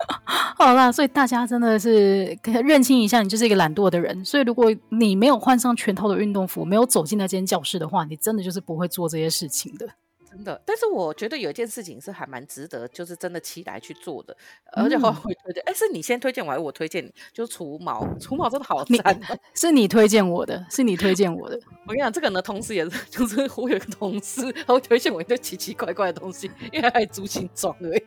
[0.57, 4.23] 好啦，所以大家真的是认清一下，你就是一个懒惰的人。
[4.23, 9.87] 所以如果你没有换上全套的运动服，没有走进那间教室的话，你真的就是不会做这些事情的。
[10.33, 14.35] 真的，但是我觉得有一件事情是还蛮值得，就是真的期待去做的，
[14.73, 15.63] 而且会推荐。
[15.67, 17.13] 哎、嗯，是你先推荐我，还是我推荐你？
[17.31, 19.19] 就是除毛，除毛真的好赞。
[19.53, 21.59] 是你推荐我的，是你推荐我的。
[21.85, 28.03] 我跟你讲，这个呢，同时也是， 就是我有个同事，他会推荐我一堆奇奇怪怪的东西，因为他还租新装而已。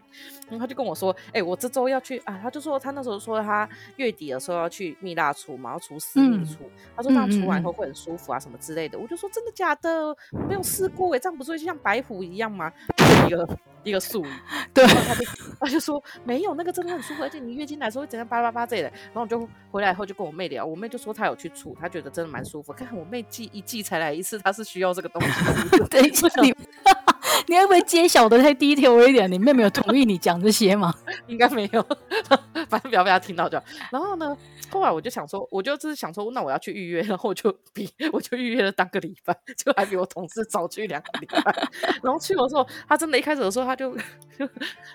[0.49, 6.59] 然后他就跟我说：“哎、欸，我这周要去啊。”他就说他那时候说他月底的时候要去蜜蜡除毛，要除私密处。
[6.63, 8.97] 嗯、他说这样除完以后会很舒服啊，什么之类的。
[8.97, 10.17] 嗯、我就说真的假的？
[10.31, 12.73] 我没有试过哎，这样不是就像白虎一样吗？
[13.27, 14.29] 一个一个术语。
[14.75, 15.25] 对，他就
[15.61, 18.89] 他就说没有，那个真的很舒服，而且你月经来的时候会整个叭叭叭这类的。
[18.89, 22.73] 然后我就回来以后就跟我妹聊，我妹就说她有去处，她觉得真的蛮舒服。
[22.73, 25.79] 看看我妹季一季才来一次，她是需要这个东西。
[25.89, 26.55] 等一下你。
[27.49, 29.31] 你会不会揭晓的太低调一点？
[29.31, 30.95] 你妹妹有同意你讲这些吗？
[31.27, 31.87] 应该没有。
[32.69, 33.65] 反正不要被他听到就好。
[33.91, 34.37] 然后呢，
[34.71, 41.69] 后来我就想说，我就只是想说，那我要去预约，然后我就比我就预约了当个礼拜，就还比我同事早去两个礼拜。
[42.03, 43.95] 然后去的时候，他真的一开始的时候，他就
[44.39, 44.49] 就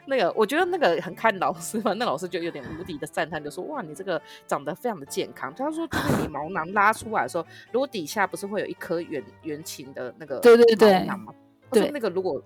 [0.05, 5.53] 那个，我觉得那个很看老师嘛，那老师就有点无敌的赞叹，就说哇，你这个长得非常的健康。
[5.55, 11.33] 他说，就是你毛囊拉出来的时候，如果底下不是会有一颗圆圆形的那个对对对毛囊吗？
[11.71, 12.41] 对，那个如果。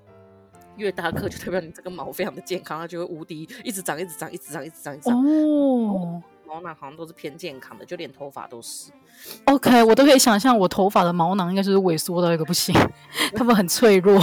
[0.78, 5.18] 越大颗就代表你这个毛非常的健康，它就会无敌，一直长，一直长，一直长，一直长，一直长。
[5.18, 8.92] 哦，毛囊好像都是偏健康的，就连头发都是。
[9.46, 12.76] OK，我都可以想象我头发的毛囊应该就是萎缩到一个不行，
[13.34, 14.20] 它们很脆弱。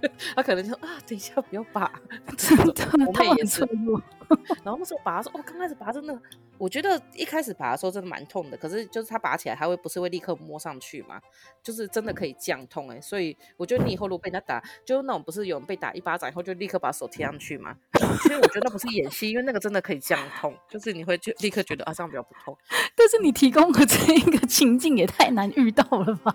[0.36, 1.92] 他可能就说啊，等一下不要拔，
[2.36, 4.00] 真的，他们很脆弱。
[4.64, 6.18] 然后那时候拔的时候，哦，刚开始拔真的，
[6.56, 8.56] 我觉得一开始拔的时候真的蛮痛的。
[8.56, 11.20] 可是就是他拔起来，它会不是会立刻摸上去嘛？
[11.62, 13.00] 就是真的可以降痛哎、欸。
[13.00, 17.76] 所以我觉得你以后如果被人家打，就那种不是有人被打一巴掌以后就立刻把手贴上去嘛？
[18.22, 22.56] 所以我觉得那不是演戏，因为那个真的可以降痛，就是你会就立刻觉得啊这样比较不痛。
[22.94, 26.34] 但是你提供的这一个情境也太难遇到了吧？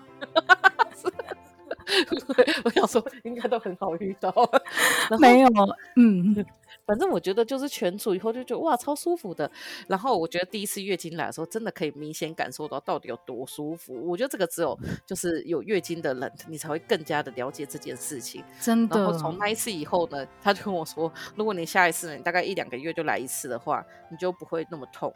[2.64, 4.32] 我想说，应该都很好遇到。
[5.18, 5.48] 没有，
[5.96, 6.44] 嗯，
[6.86, 9.50] 反正我觉得就是全除以后就觉得哇，超舒服的。
[9.86, 13.94] 然后我觉得第一次月经来的时候，真的可以明显感受到到底有多舒服。
[14.06, 18.44] 我觉得这个只有就是有月经的人，你才会更加的了解这件事情。
[18.60, 18.98] 真的。
[18.98, 25.12] 然后从那一次以后呢，他就跟我说，如果你下一次你大概一两个月就来一次的话，你就不会那么痛。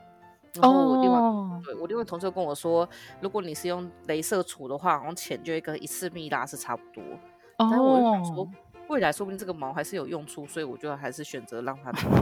[0.60, 1.64] 然后我另外，oh.
[1.64, 2.86] 对，我另外同事跟我说，
[3.20, 7.02] 如果你是用镭射除的话，好像钱就会跟一次蜜拉是差不多。
[7.56, 7.70] Oh.
[7.70, 8.50] 但是我就想说，
[8.88, 12.12] 未来说不定这个毛还是有用处，所以我就还是选择让它存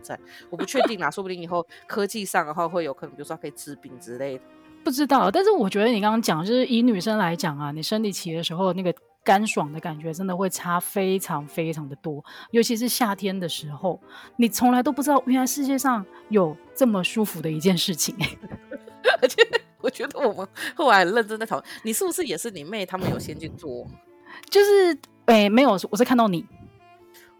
[0.00, 0.18] 在。
[0.50, 4.44] 我不确定啦，说不定以后科技上的话会有可能，比如说可以治病之类的。
[4.84, 8.94] 不知道，但是我觉得你刚刚讲，就是以女生来讲啊，你生理期的时候那个。
[9.24, 14.00] 干爽的感觉真的会差非常非常的多，尤其是夏天的时候，
[14.36, 18.14] 你从来都不知道原来世界上有这么舒服的一件事情。
[19.20, 19.40] 而且
[19.80, 23.86] 我觉得我们后来很认真的讨论，你是不是也是你妹他们有先去做？
[24.50, 26.44] 就是哎，没有，我是看到你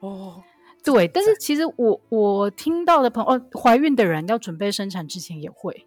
[0.01, 0.42] 哦，
[0.85, 5.87] 对，但是其实我我听到的朋友，哦，怀孕的人要准备生产之前也会。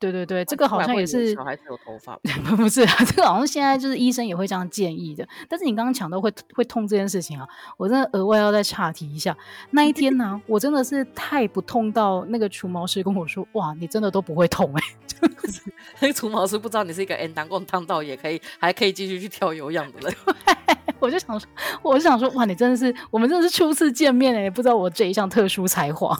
[0.00, 2.18] 对对对，这个好像也是小孩子有头发，
[2.56, 5.28] 不是啊，这个好像现在就是医生也会这样建议的。
[5.46, 9.36] 但是你刚刚讲到会会痛这件事情啊，我真的额外要再岔题一下。
[9.72, 15.28] 那一天呢、啊，我真的是太不痛到那个除毛师跟我说：“哇，你真的都不会痛哎、欸。”
[16.00, 20.14] 那个除毛师不知道你是一个 N 当共烫到也可以还可以继续去跳有氧的人。
[20.98, 21.46] 我就想说，
[21.82, 26.18] 我就想说，哇，你真的是我们真的是初次见面哎，不知道我这一项特殊才华。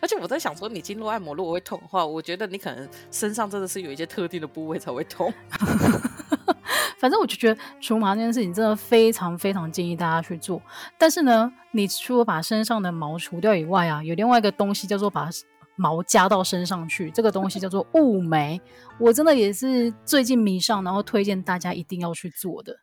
[0.00, 5.32] 而且我在想说，你经络按摩如果会痛的话，我觉得你可能身上真的是有一些特定的部位才会痛。
[6.98, 10.60] 反正我就觉得除毛这件事情真的非常非常建议大家去做。
[10.98, 15.30] 但是呢，你除了把身上的毛除掉以外啊，有另外一个东西叫做把
[15.76, 18.60] 毛加到身上去，这个东西叫做雾眉。
[18.98, 22.76] 我真的也是最近迷上，然后推荐大家一定要去做的。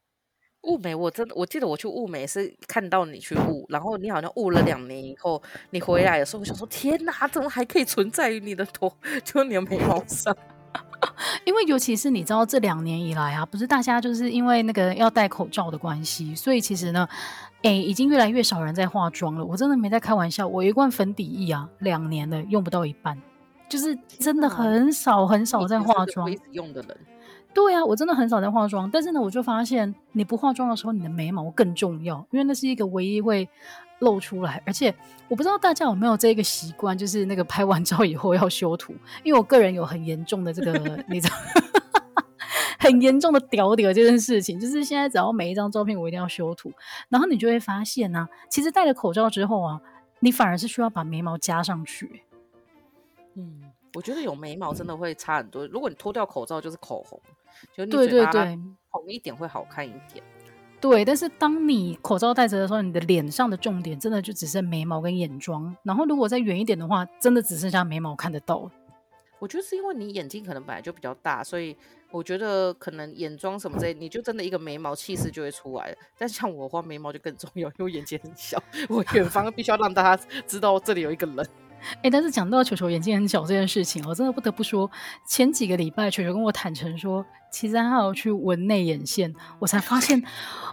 [0.67, 10.35] 雾眉，我真的我记得我去物美是看到你去物，然后你好像物了两年以后，你回来的时候，我想说天哪，怎么还可以存在于你的头，就你的眉毛上？
[11.45, 17.07] 因为尤其是你知道这两年以来啊，不是大家就是因为那个要戴口罩的关系，所以其实呢，
[17.63, 19.45] 哎，已经越来越少人在化妆了。
[19.45, 23.17] 我真的没在开玩笑，我一罐粉底液啊，两年了用不到一半，
[23.69, 26.29] 就是真的很少很少在化妆。
[26.31, 26.97] 一直用的人。
[27.53, 33.49] 对呀、啊，我真的很少在化妆，但是呢，我就发现你不化妆的时候，你的眉毛更重要，因为那是一个唯一会
[33.99, 34.93] 露出来，而且
[35.27, 41.35] 我不知道大家有没有这个习惯，就是那个拍完照以后要修图，因为我个人有很严重的这个， 你知道，
[42.77, 46.71] 很严重的屌屌这件事情，就是现在只要每一张照片我一定要修图，
[47.09, 49.81] 然后你就会发现呢、啊，其实戴了口罩之后啊，
[50.19, 52.21] 你反而是需要把眉毛加上去，
[53.35, 53.63] 嗯。
[53.93, 55.65] 我觉得有眉毛真的会差很多。
[55.67, 57.19] 如果你脱掉口罩，就是口红，
[57.75, 60.23] 就你对对对，红一点会好看一点。
[60.79, 65.75] 对，但是当你口罩戴着的时候，你的脸上的重点真的就只剩眉毛跟眼妆。
[65.81, 68.69] 然后如果再远一点的话，真的只剩下眉毛看得到。
[69.39, 71.75] 我觉得是因为你眼睛可能本来就比较大，所以
[72.11, 75.97] 我觉得可能眼妆什么之类，你就真的一个眉毛气势就会出来了。
[76.17, 81.47] 但像我的话，眉毛就更重要，因为我眼睛很小， 我远方必须要让大家知道这里有一个人。
[82.03, 84.89] 哎、但是讲到球球眼睛很小这件事情，我真的不得不说，
[85.25, 90.21] 前几个礼拜球球跟我坦诚说，其实他还有去纹内眼线，我才发现，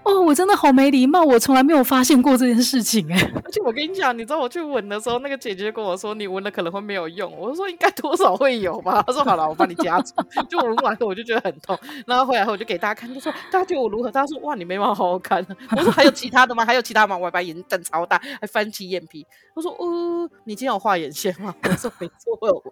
[0.02, 3.32] 哦，我真的好没礼貌，我从来没有发现过这件事情哎。
[3.44, 9.02] 而且我跟你讲，你知道我去纹的时候，那个姐姐跟我说，你纹了可能会没有用，我说应该多少会有吧。
[9.06, 10.14] 她说好了，我帮你加粗。
[10.48, 14.10] 就我纹完后我就觉得很痛，然后回来后我就给大家看，就说大家觉得我如何？
[14.10, 15.46] 大家说哇，你眉毛好好看。
[15.70, 16.64] 我说还有其他的吗？
[16.64, 17.16] 还有其他吗？
[17.16, 19.26] 我还把眼睛瞪超大，还翻起眼皮。
[19.54, 21.54] 他说哦，你今天有画眼线吗？
[21.62, 22.62] 我说没错，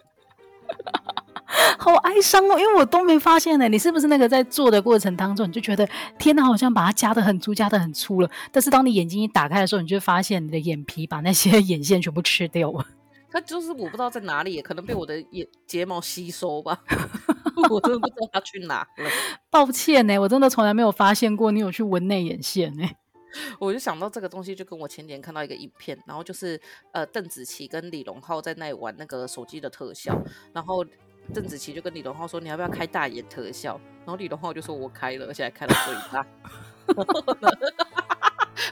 [1.78, 3.68] 好哀伤哦，因为我都没发现呢。
[3.68, 5.86] 你是不是那个在做的过程当中，你就觉得
[6.18, 8.30] 天哪，好像把它加得很粗，加得很粗了。
[8.50, 12.86] 但是当你眼睛一打开的时候，你就发现你的眼皮把那些眼线全部吃掉了。
[13.30, 16.78] 它就是我不知道在哪里，可能被我的眼睫毛吸收吧。
[17.70, 19.10] 我真的不知道它去哪了。
[19.50, 22.88] 抱歉呢，我真的从来没有发现过你有去纹内眼线呢。
[23.58, 26.60] 我就想到这个东西，就跟我前年看到一个影片，然后就是
[26.92, 30.18] 呃邓紫棋跟李荣浩在那里玩那个手机的特效，
[30.54, 30.84] 然后。
[31.34, 36.26] 邓紫棋就跟李荣浩说：“你要不要开大眼特效？”然后李荣浩就说：“我开了，而且还开了最大。”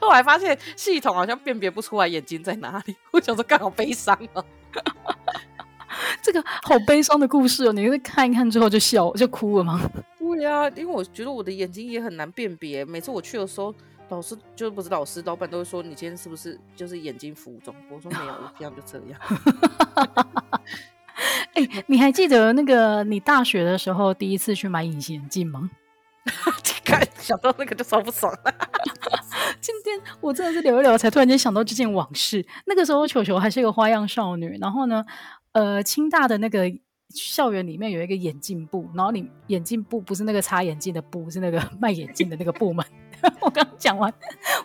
[0.01, 2.97] 后来发现系统好像辨别不出来眼睛在哪里。
[3.13, 4.45] 我想说，刚好悲伤啊！
[6.23, 9.81] 这个好悲伤的故事哦，你是看一看之后就笑就哭了吗？
[10.19, 12.85] 对呀、啊，因为我觉得我的眼睛也很难辨别。
[12.85, 13.75] 每次我去的时候，
[14.09, 19.21] 老师就不是老师，老板都会说：“你今天是不是就是眼睛浮肿？”我说：“没有，我这样就这样。
[21.61, 25.71] ”哎、欸，你还记得那个你大学的时候第一次去买隐形眼镜吗？
[26.85, 28.55] 看想到那个就超不爽了。
[29.61, 32.45] 今天我真的是聊一聊，才突然间想到这件往事。
[32.67, 35.05] 那个时候球球还是一个花样少女，然后呢，
[35.53, 36.65] 呃，清大的那个
[37.11, 42.85] 校园里面有一个眼镜部，然后你眼镜部不是那个擦眼镜的部，是那个卖眼镜的那个部门。
[43.41, 44.13] 我刚讲完，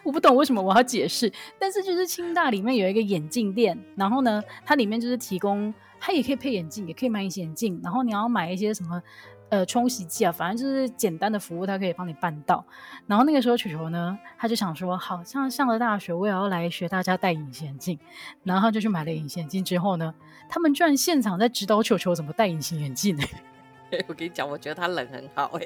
[0.04, 5.74] 我不懂为什么我要解释，但是就是清大里面有一个眼镜店，然后呢，它里面就是提供。
[6.00, 7.80] 它也可以配眼镜，也可以买隐形眼镜。
[7.84, 9.02] 然后你要买一些什么，
[9.50, 12.66] 呃，冲洗剂啊，反正就是简单的服务，它可以帮你办到。
[13.08, 18.00] 然后那个时候球球呢，他就想说，好像上了大学，我也要来学大家戴隐形眼镜。
[18.44, 19.64] 然后他就去买了隐形眼镜。
[19.64, 20.14] 之后呢，
[20.50, 23.18] 他们居然现场在指导球球怎么戴隐形眼镜、
[24.08, 25.66] 我跟你讲，我觉得他人很好哎、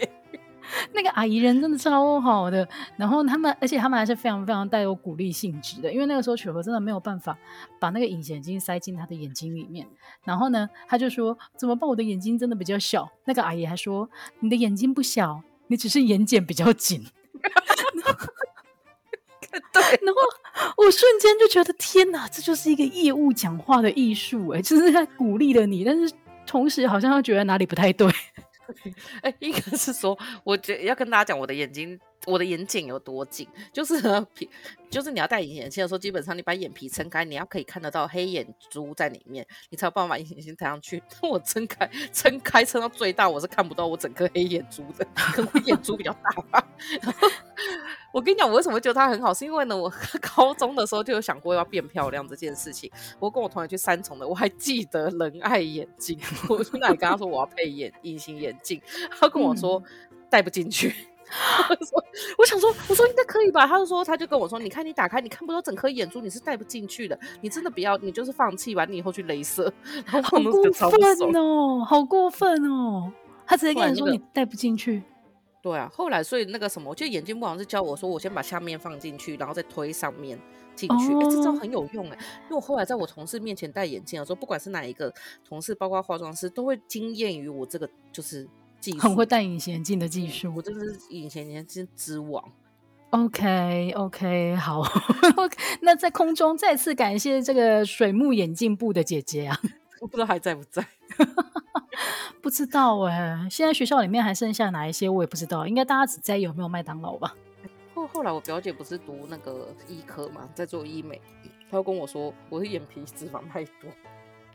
[0.93, 7.37] 那个阿姨人真的超好的，然后他们，而且他们还是非常非常带有鼓励性质的，因为那个时候球球真的没有办法
[7.79, 9.87] 把那个隐形眼镜塞进他的眼睛里面，
[10.23, 11.89] 然后呢，他就说怎么办？
[11.89, 13.09] 我的眼睛真的比较小。
[13.25, 17.03] 那个阿姨还说你的眼睛不小，你只是眼睑比较紧。
[19.73, 20.21] 对，然后
[20.77, 26.13] 我瞬间就觉得天哪，这就是一个业务讲话的艺术哎，就是在鼓励了你，但是
[26.45, 28.07] 同时好像又觉得哪里不太对。
[29.21, 34.27] 哎，一个是说，我觉要跟大家讲我的眼睛，我的眼睑有多紧，就是呢，
[34.89, 41.01] 就是你要戴隐形眼镜的时候，基本上你把眼皮撑开，你要可以看得到黑眼珠在里面，你才有办法把隐形眼镜戴上去。
[41.21, 46.67] 当 我撑开，撑开撑到最大，我是看不到我整颗黑眼珠的，可能我眼珠比较大吧。
[48.11, 49.91] 我跟你讲，我为什么觉得它很好，是因为呢，我
[50.35, 52.91] 高中的时候就有想过要变漂亮这件事情。
[53.19, 58.81] 我跟我同学去三重的，我还记得仁爱眼镜，我去那里跟他说我要配眼隐形眼镜，
[59.19, 59.81] 他跟我说
[60.29, 60.93] 戴、嗯、不进去。
[62.37, 63.67] 我想说，我说应该可以吧？
[63.67, 67.17] 他就说，他就跟我说，你看你打开，你看不到整颗眼珠，你是戴不进去的。
[67.41, 69.71] 你真的不要，你就是放弃吧，你以后去镭射。
[70.05, 73.11] 好过分哦，好过分哦！
[73.45, 75.03] 他直接跟你说你戴不进去。
[75.61, 80.39] 对啊，后来所以那个什么，就眼镜部好像是教我说，我先把下面放进去，然后再推上面
[80.73, 81.11] 进去。
[81.11, 81.23] 哎、oh.
[81.23, 85.13] 欸，这招很有用哎，因为我后来在我同事面前戴眼镜的时候，不管是哪一个
[85.47, 88.47] 同事，包括化妆师，都会惊艳于我这个就是
[88.79, 90.53] 技术，很会戴隐形眼镜的技术。
[90.55, 92.43] 我真的是隐形眼镜之王。
[93.11, 94.83] OK OK，好，
[95.81, 99.59] 那在空中再次感谢这个水木眼镜部的姐姐啊，
[99.99, 100.85] 我不知道还在不在。
[102.39, 107.35] 不知道哎、欸，现在学校里面还剩下哪一些我也不知道，应该大家只在意有没有麦当劳吧。
[107.95, 111.19] 后后来我表姐不是读那个医科嘛，在做医美，
[111.69, 113.89] 她就跟我说我的眼皮脂肪太多。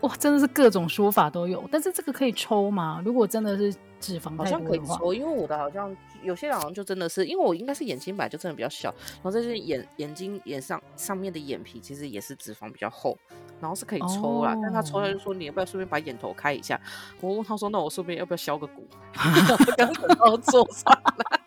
[0.05, 3.01] 哇，真的是各种说法都有，但是这个可以抽吗？
[3.03, 13.17] 如果真的是脂肪好像可以抽，因为我的好像有些人好像就真的是，因为我应该是眼睛本来就真的比较小，然后这是眼眼睛眼上上面的眼皮其实也是脂肪比较厚，
[13.61, 14.53] 然后是可以抽啦。
[14.53, 16.79] 哦、但他抽他就说，你要不要顺便把眼头开一下？
[17.23, 18.87] 我问他说，那我顺便要不要削个骨？
[19.79, 21.41] 刚刚做上了。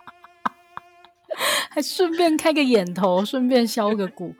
[1.70, 4.34] 还顺便开个眼头，顺便削个骨，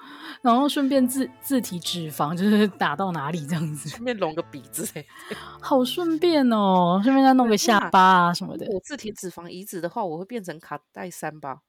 [0.48, 4.88] 然后顺便自自体脂肪，就是打到哪里这样子，顺便隆个鼻子，
[5.60, 8.66] 好顺便哦，顺便再弄个下巴啊什么的。
[8.70, 11.60] 我自体脂肪移植的话，我会变成卡戴珊吧？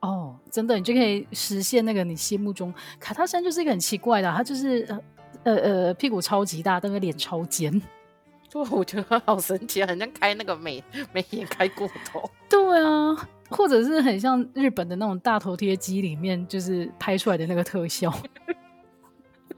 [0.00, 4.84] 哦，真的，你就可以实现那个你心目中卡戴珊就是一个很奇怪的，他就是
[5.44, 7.80] 呃呃呃屁股超级大，但是脸超尖。
[8.50, 10.82] 对，我觉得好神奇啊，很像开那个美
[11.12, 12.28] 美颜开过头。
[12.50, 18.12] 对啊，或者是很像日本的那种大头贴机里面，就是拍出来的那个特效。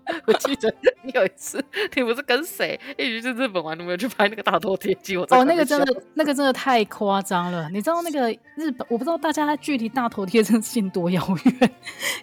[0.27, 1.63] 我记得你有一次，
[1.95, 5.19] 你不是跟谁一起去日本玩，你没有去拍那个大头贴机？
[5.19, 7.69] 我哦，那个真的， 那个真的太夸张了。
[7.69, 11.71] 你知道那个日本，我不知道大家距离大头贴真性多遥远，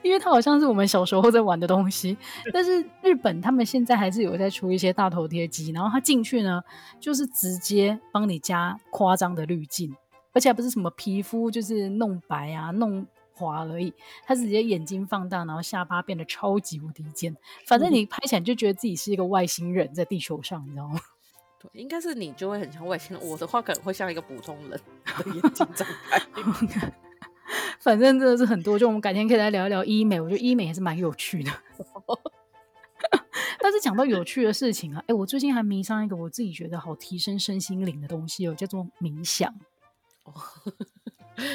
[0.01, 2.17] 因为它好像是我们小时候在玩的东西。
[2.51, 6.59] 但是日本他们现在还是有在出一些大头贴机，然后它进去呢，
[6.99, 9.95] 就是直接帮你加夸张的滤镜，
[10.35, 13.07] 而且还不是什么皮肤就是弄白啊弄。
[13.37, 13.93] 滑而已，
[14.25, 20.97] 他直接眼睛放大，然后下巴变得超级无敌尖，反正你拍起来就觉得自己是一个外星人在地球上，你知道吗？
[21.59, 24.79] 对，应该是你就会很像外星人，我的话可能会像一个普通人，
[25.25, 25.85] 眼睛睁
[26.69, 26.89] 开。
[27.81, 31.51] 反正真的是很多，就我们改天可以来聊一聊医美，我觉得医美也是蛮有趣的。
[33.59, 39.53] 但是讲到有趣的事情啊，哎，我最近还迷上一个我自己觉得好提升身心灵的东西哦，叫做冥想。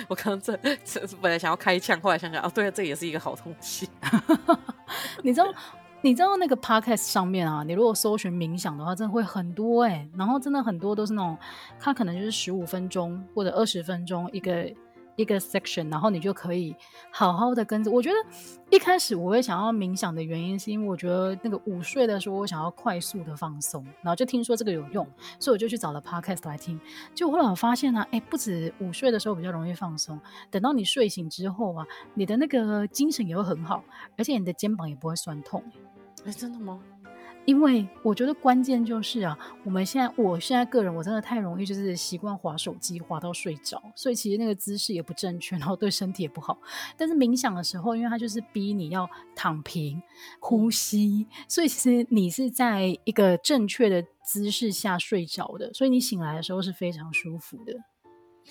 [0.08, 3.88] 我刚刚这这本来想要开枪，后来想想哦，对啊，这也是一个好东西。
[5.22, 5.46] 你知道，
[6.02, 11.36] 你知道那个 podcast 上面啊，你如果搜寻冥想的话，真的会很多哎、然后真的很多都是那种，
[11.78, 14.70] 它可能就是十五分钟或者二十分钟一个。
[15.20, 16.74] 一个 section，然后你就可以
[17.10, 17.90] 好好的跟着。
[17.90, 18.16] 我觉得
[18.70, 25.06] 一开始我会想要冥想的原因，是因为我觉得那个午睡的时候，我想要快速的放松，然后就听说这个有用，
[25.38, 26.80] 所以我就去找了 podcast 来听。
[27.14, 33.84] 就后来我发现呢、啊，哎，不止午睡的时候比较容易放松，等到你睡醒之后啊，你的那个精神也会很好，
[34.16, 35.62] 而且你的肩膀也不会酸痛。
[36.24, 36.78] 哎，真的吗？
[37.46, 46.58] 因为我觉得关键就是啊，我们现在，我现在个人我真的太容易就是习惯滑手机滑到睡着，所以其实那个姿势也不正确，然后对身体也不好。
[46.96, 50.00] 但是冥想的时候，因为它就是逼你要躺平
[50.38, 57.74] 呼吸，所以其实你是在一个正确的姿势下睡着的，所以你醒来的时候是非常舒服的。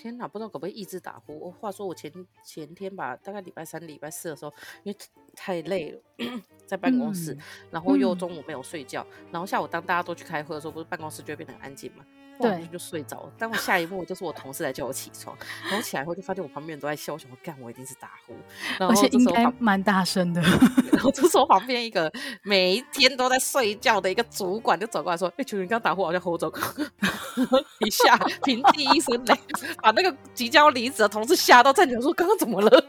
[0.02, 1.52] 天哪，不知道可不可以一直打呼？
[1.52, 2.10] 话说我前
[2.42, 4.98] 前天吧，大概礼拜三、礼拜四的时候，因为
[5.36, 7.40] 太累了，在办公室，嗯、
[7.72, 12.06] 然后又中午没有睡觉，嗯、然后下午当大家都去开会的时候，不是办公室就会变得很安静嘛？
[12.42, 13.32] 对，就睡着了。
[13.38, 18.34] 但我下一幕就是我同事来叫我起床，然后起来后就发现我旁边人都在笑，我想说干，我一定是打呼，
[18.78, 20.42] 然后而且应该蛮大声的。
[20.92, 22.12] 然后这时候旁边一个
[22.44, 26.52] 每一天都在睡觉的一个主管就走过来说：“哎、欸，球你刚打呼好像吼走。”
[27.80, 29.40] 一下平地一声雷，
[29.82, 32.86] 把那个即将离职的同事吓到站起来说：“刚刚怎么了？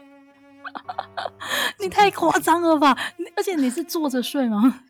[1.79, 2.97] 你太夸张了吧！
[3.37, 4.81] 而且你是坐着睡吗？”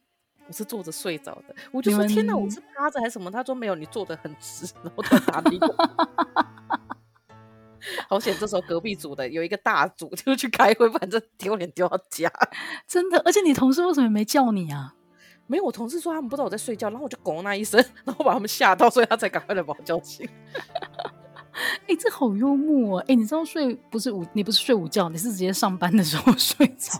[0.52, 3.32] 我是坐着睡着的，我就说天哪，我是趴着还是什么？
[3.32, 5.58] 他说没有，你坐得很直， 然后他打你。
[8.10, 12.30] 好险，这时候隔壁组的有一个大组就去开会，反正丢脸丢到家。
[12.86, 14.94] 真的，而且你同事为什么没叫你啊？
[15.48, 20.28] 没有，我同事说他们不知道我在睡觉，然后我就拱那一声，然后把他们吓到，所以他才赶快来把我叫醒。
[21.54, 23.02] 哎、欸，这好幽默哦！
[23.04, 27.00] 哎、欸，你知道睡不是午，你不是睡午觉，你是直接上班的时候睡着。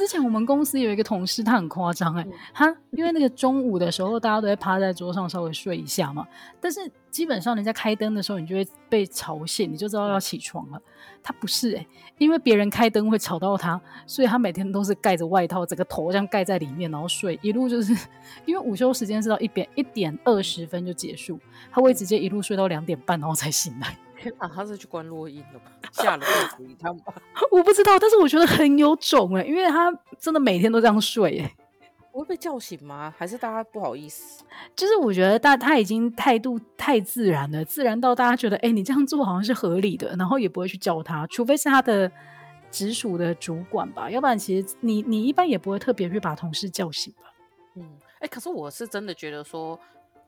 [0.00, 6.26] 之前我们公司有一个同事，他很夸张哎，他因为那个中午的时候，大家都会趴在桌上稍微睡一下嘛，
[6.58, 6.80] 但是
[7.10, 10.80] 基本上人家开灯的时候，你就会被吵醒，你就知道要起床了。
[11.22, 11.86] 他不是哎，
[12.16, 17.94] 因为别人开灯会吵到他，所以他每天都是盖着外套，整个头这样盖在里面，然后睡，一路就是
[18.46, 21.38] 因为午休时间是到一点一点二十分就结束，
[21.70, 23.94] 他会直接一路睡到两点半，然后才醒来。
[24.20, 25.72] 天哪，他是去关落音了吧？
[25.92, 26.24] 下了
[26.56, 27.00] 地狱他吗？
[27.50, 31.56] 我不知道，但是我觉得很有种哎，因为他真的每天都这样睡哎。
[32.12, 33.14] 会被叫醒吗？
[33.16, 34.44] 还是大家不好意思？
[34.74, 42.10] 就是我觉得大他已经态度太自然了，自然到大家觉得哎，你这样做好像是合理的，然后也不会去叫他，除非是他的
[42.70, 47.32] 直属的主管吧，要不然其实你你一般也不会特别去把同事叫醒吧。
[47.76, 49.78] 嗯，哎，可是我是真的觉得说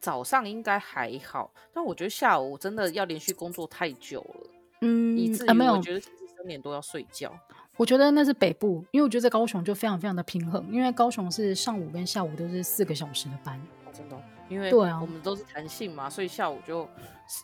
[0.03, 4.51] 早上应该还好，但我觉得下午真的要连续工作太久了，
[4.81, 7.33] 嗯，以至于我觉得三点多要睡觉。
[7.77, 16.87] 我觉得那是北部，因为我觉得在高雄就非常非常的平衡，因为高雄是上午跟下午都是四个小时的班，哦、真的，因为对啊，我们都是弹性嘛，所以下午就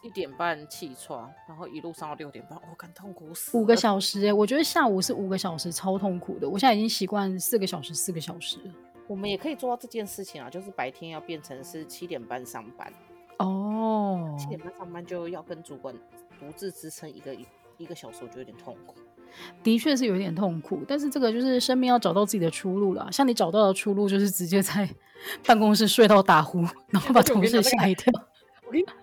[0.03, 3.57] 一点半起床，然后一路上到六点半，我、哦、感痛苦死。
[3.57, 8.73] 五个小时哎，我觉得下午是五个小时超痛苦的，我现在已经习惯四个小时四个小时了。
[9.09, 12.93] 我们也可以做到这件事情啊，就是白天要变成是七点半上班
[13.39, 15.95] 哦，七点半上班就要跟主管
[16.39, 17.35] 独自支撑一个
[17.79, 18.95] 一个小时，我觉得有点痛苦。
[19.63, 23.11] 的确是有点痛苦，但是这个就是生命要找到自己的出路了。
[23.13, 24.89] 像你找到的出路，就是直接在
[25.47, 28.13] 办公室睡到打呼，然后把同事吓一跳。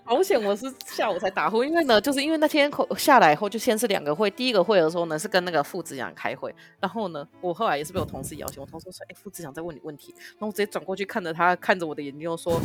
[0.03, 12.61] 好险，我是下午才打呼，因为呢，就是因为那天下来以后就先是两个会，第一个会的时候呢是跟那个副执长开会，然后呢，我后来也是被我同事摇醒，我同事说：“哎、欸，副执长在问你问题。”然后我直接转过去看着他，看着我的眼睛，又说：“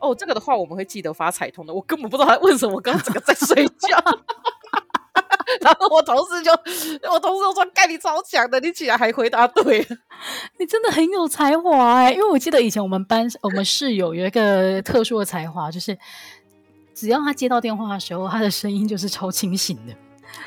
[0.00, 1.74] 哦，这个的话我们会记得发彩通的。
[1.74, 3.98] 我根本不知道他为什么我刚刚整个在睡觉。
[5.60, 6.50] 然后我同事就，
[7.10, 9.86] 我同事就说：“干你超强的，你起来还回答对，
[10.58, 12.12] 你真的很有才华哎！
[12.12, 15.96] 因为我记得以前我们班我们室友有一个特殊的才华，就是
[16.94, 19.94] 只要他接到电话的时候，他的声音就是超清醒的。”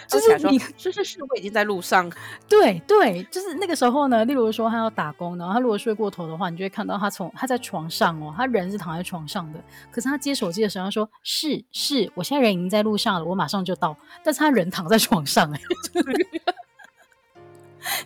[0.07, 2.11] 就是你，就是是我已经在路上。
[2.47, 4.25] 对对，就是那个时候呢。
[4.25, 15.61] 例如说，他要打工，然后他如果睡过头的话，你就会看到他从他在床上哦，他人是躺在床上的，可是他接手机的时候他说：“是是，我现在人已经在路上了，我马上就到。”但是他人躺在床上哎。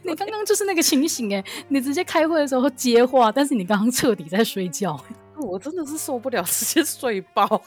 [0.04, 5.00] 你刚刚就是那个情形哎，你直接开会的时候接话，但是你刚刚彻底在睡觉。
[5.38, 7.60] 我真的是受不了，直接睡爆。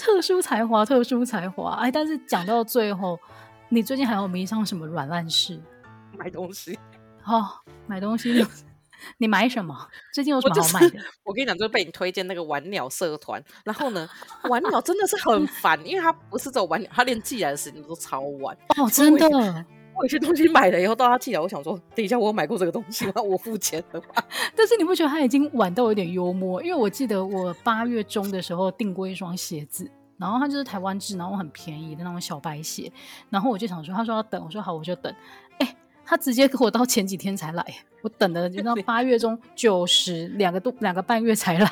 [0.00, 1.90] 特殊才华，特殊才华，哎！
[1.90, 3.20] 但是讲到最后，
[3.68, 5.60] 你最近还有迷上什么软烂事？
[6.16, 6.78] 买东西，
[7.26, 7.46] 哦，
[7.86, 8.42] 买东西，
[9.18, 9.76] 你买什么？
[10.14, 10.86] 最近有什么好买的？
[10.86, 14.08] 我，就是、我跟你讲，就是被你推荐那个玩鸟社团，然后呢，
[14.48, 19.66] 玩鸟真的是很烦，因为他不是走玩鸟，他连寄来的时间都超晚哦，真的。
[20.02, 23.22] 有些东西买了以后到他寄来，我想说，等一下我有买过这个东西吗？
[23.22, 24.22] 我付钱了吗？
[24.56, 26.62] 但是你不觉得他已经晚到有点幽默？
[26.62, 32.90] 因为我记得我八月中的时候订过一双鞋子，然后他就是台湾制，然后很便宜的那种小白鞋，
[33.28, 35.14] 然后我就想说，他说要等，我说好，我就等。
[36.10, 37.64] 哎，他直接给我到前几天才来，
[38.02, 41.66] 我等了就到八月中九十两个多两个半月才来。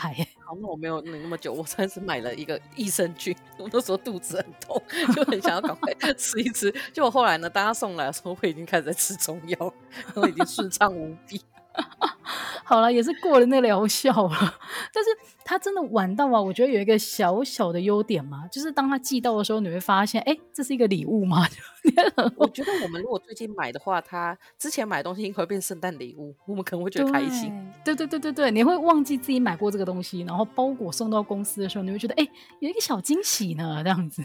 [0.44, 3.36] 好，那我没有等那么久，我算是买了一个益生菌。
[3.58, 4.80] 我那时候肚子很痛，
[5.12, 6.70] 就很想要赶快 吃一吃。
[6.92, 9.74] 结果后来呢，当他送来的时候，我已经开始在吃中药，
[10.14, 11.40] 然后已经顺畅无比。
[12.64, 14.58] 好了，也是过了那疗效了。
[14.92, 15.10] 但是
[15.44, 16.40] 他真的晚到啊！
[16.40, 21.46] 我觉得有一个小小的优点嘛，就是当他寄到的时候，你会发现，哎、欸，这是一个礼物吗？
[22.36, 27.50] 我觉得我们如果最近买的话，他之前买的东西应该会变圣诞礼物，我们可能会觉得开心。
[27.82, 34.22] 对对对对对，你会忘记自己买过这个东西，然后包裹送到公司的时候，你会觉得，哎、欸，有一个小惊喜呢，这样子。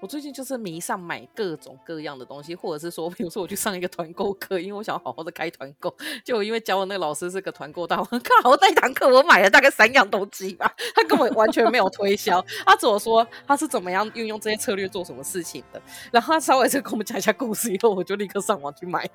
[0.00, 5.94] 我最近就是迷上买各种各样的东西，或者是说， 比如说我去上一个团购课，因为我想要好好的开团购。
[6.24, 8.06] 就因为教的那个老师是个团购大王，
[8.42, 15.80] 靠，那一堂课我买了大概三样东西吧，他根本完全没有推销，他只有说他是怎么样运用这些策略做什么事情的。
[16.10, 19.08] 然后他稍微再跟我们讲一下故事以后，我就立刻上网去买。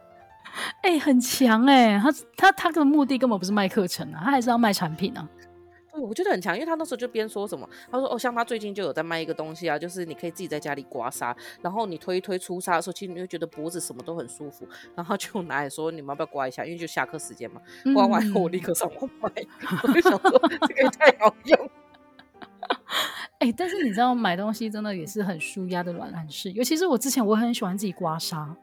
[0.82, 5.28] 哎、很强哎、他他他的目的根本不是卖课程啊，他还是要卖产品啊。
[6.02, 17.62] 我觉得很强，因为他那时候就边说什么，他说哦，像他最近就有在卖一个东西啊，就是你可以自己在家里刮痧，然后你推一推出痧的时候，其实你会觉得脖子什么都很舒服，然后就拿来说你们要不要刮一下，因为就下课时间嘛，
[17.94, 20.32] 刮完以后我立刻上网买，嗯、我就想说
[20.68, 21.70] 这个也太好用。
[23.40, 28.56] 哎、欸，但是你知道买东西真的也是很舒压的软烂事，尤其是我之前我很喜欢自己刮痧，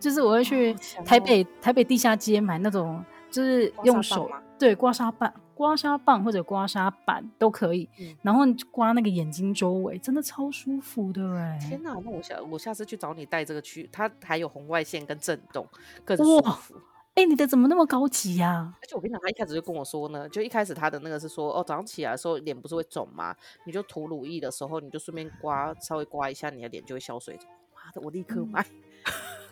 [0.00, 0.74] 就是我会去
[1.04, 4.28] 台北、哦、台北地下街买那种，就是用手
[4.58, 5.32] 对刮痧棒。
[5.54, 11.58] 刮痧棒或者刮痧板都可以，嗯、然后刮那个眼睛周围，真的超舒服的哎！
[11.60, 15.66] 天哪，那我下我下次去找你带这个去，它还有红外线跟震动，
[16.04, 16.74] 更舒服。
[17.14, 18.74] 哎、欸，你的怎么那么高级呀、啊？
[18.82, 23.34] 而且我跟你讲，他一开始就跟我说呢，就一开始他的那个是说，哦，早上起来的时候脸不是会肿吗？
[23.64, 27.48] 你就涂乳液的时候，你就顺便刮，稍微刮一下，你的脸就会消水肿。
[27.72, 28.60] 妈的，我立刻买。
[28.62, 29.43] 嗯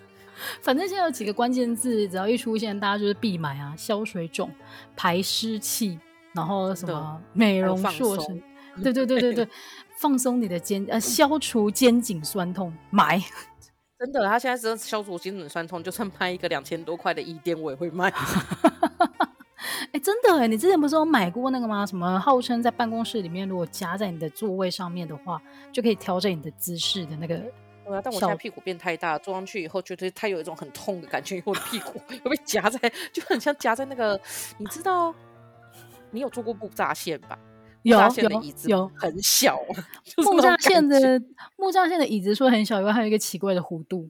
[0.63, 3.75] 反正现在有几个关键字，只要一出现，大家就是必买啊！
[3.77, 4.51] 消水肿、
[4.97, 5.99] 排湿气，
[6.33, 8.43] 然后什么美容塑身，
[8.83, 9.49] 对对对对对，
[9.99, 13.23] 放松你的肩呃，消除肩颈酸痛，买。
[13.99, 18.13] 真的，他现在只要消除肩颈酸痛，就算拍一个两千多块的椅垫，我也会卖。
[19.93, 21.87] 哎、欸，真的哎，你之前不是有买过那个吗？
[21.87, 25.41] 什么号称在办公室里面，如果夹在你的座位上面的话，
[25.71, 27.41] 就可以调整你的姿势的那个。
[27.93, 32.79] 对啊，但我现在屁股变太大，坐上去以后觉得它有一种很痛的感觉，因为我的屁股 会被夹在，
[33.13, 34.19] 就很像夹在那个，
[34.59, 35.15] 你知道，
[36.11, 37.39] 你有坐过木栅线吧？
[37.83, 39.59] 有木栅线的椅子有很小，
[40.17, 41.21] 木栅线的
[41.57, 44.09] 木栅线的椅子说很小，以外还有一个奇怪的弧度，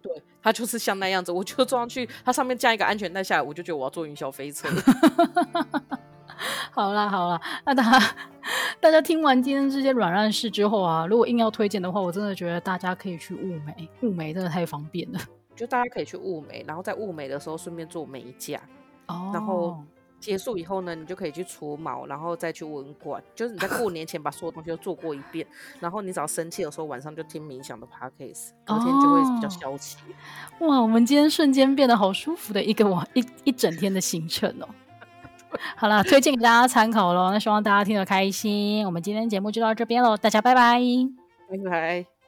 [0.00, 4.68] 对，它就是像那样子，我就坐上去，它上面加一个安全带下来，我就觉得我要坐云霄飞车。
[6.72, 8.14] 好啦好啦，那大家
[8.80, 15.20] 大家听完今天这些软烂事之后啊，如果硬要推荐的话，我真的觉得大家可以去雾眉，雾眉真的太方便了。
[15.54, 18.58] 就大家可以去雾眉，然后在雾眉的时候顺便做美甲，
[19.08, 19.78] 哦，然后
[20.18, 25.46] 结束以后呢，你就可以去除毛，然后再去文管，就是你在过年前把所有东西都做过一遍，
[25.78, 29.98] 然后你只要生气的时候，晚上就听冥想的 podcast，隔天就会比较消气。
[30.60, 34.68] 哇，我们今天瞬间变得好舒服的一个晚一一整天的行程哦。
[35.76, 37.30] 好了，推荐给大家参考喽。
[37.30, 38.84] 那希望大家听得开心。
[38.86, 40.80] 我们今天节目就到这边喽，大家拜拜，
[41.48, 42.19] 拜拜。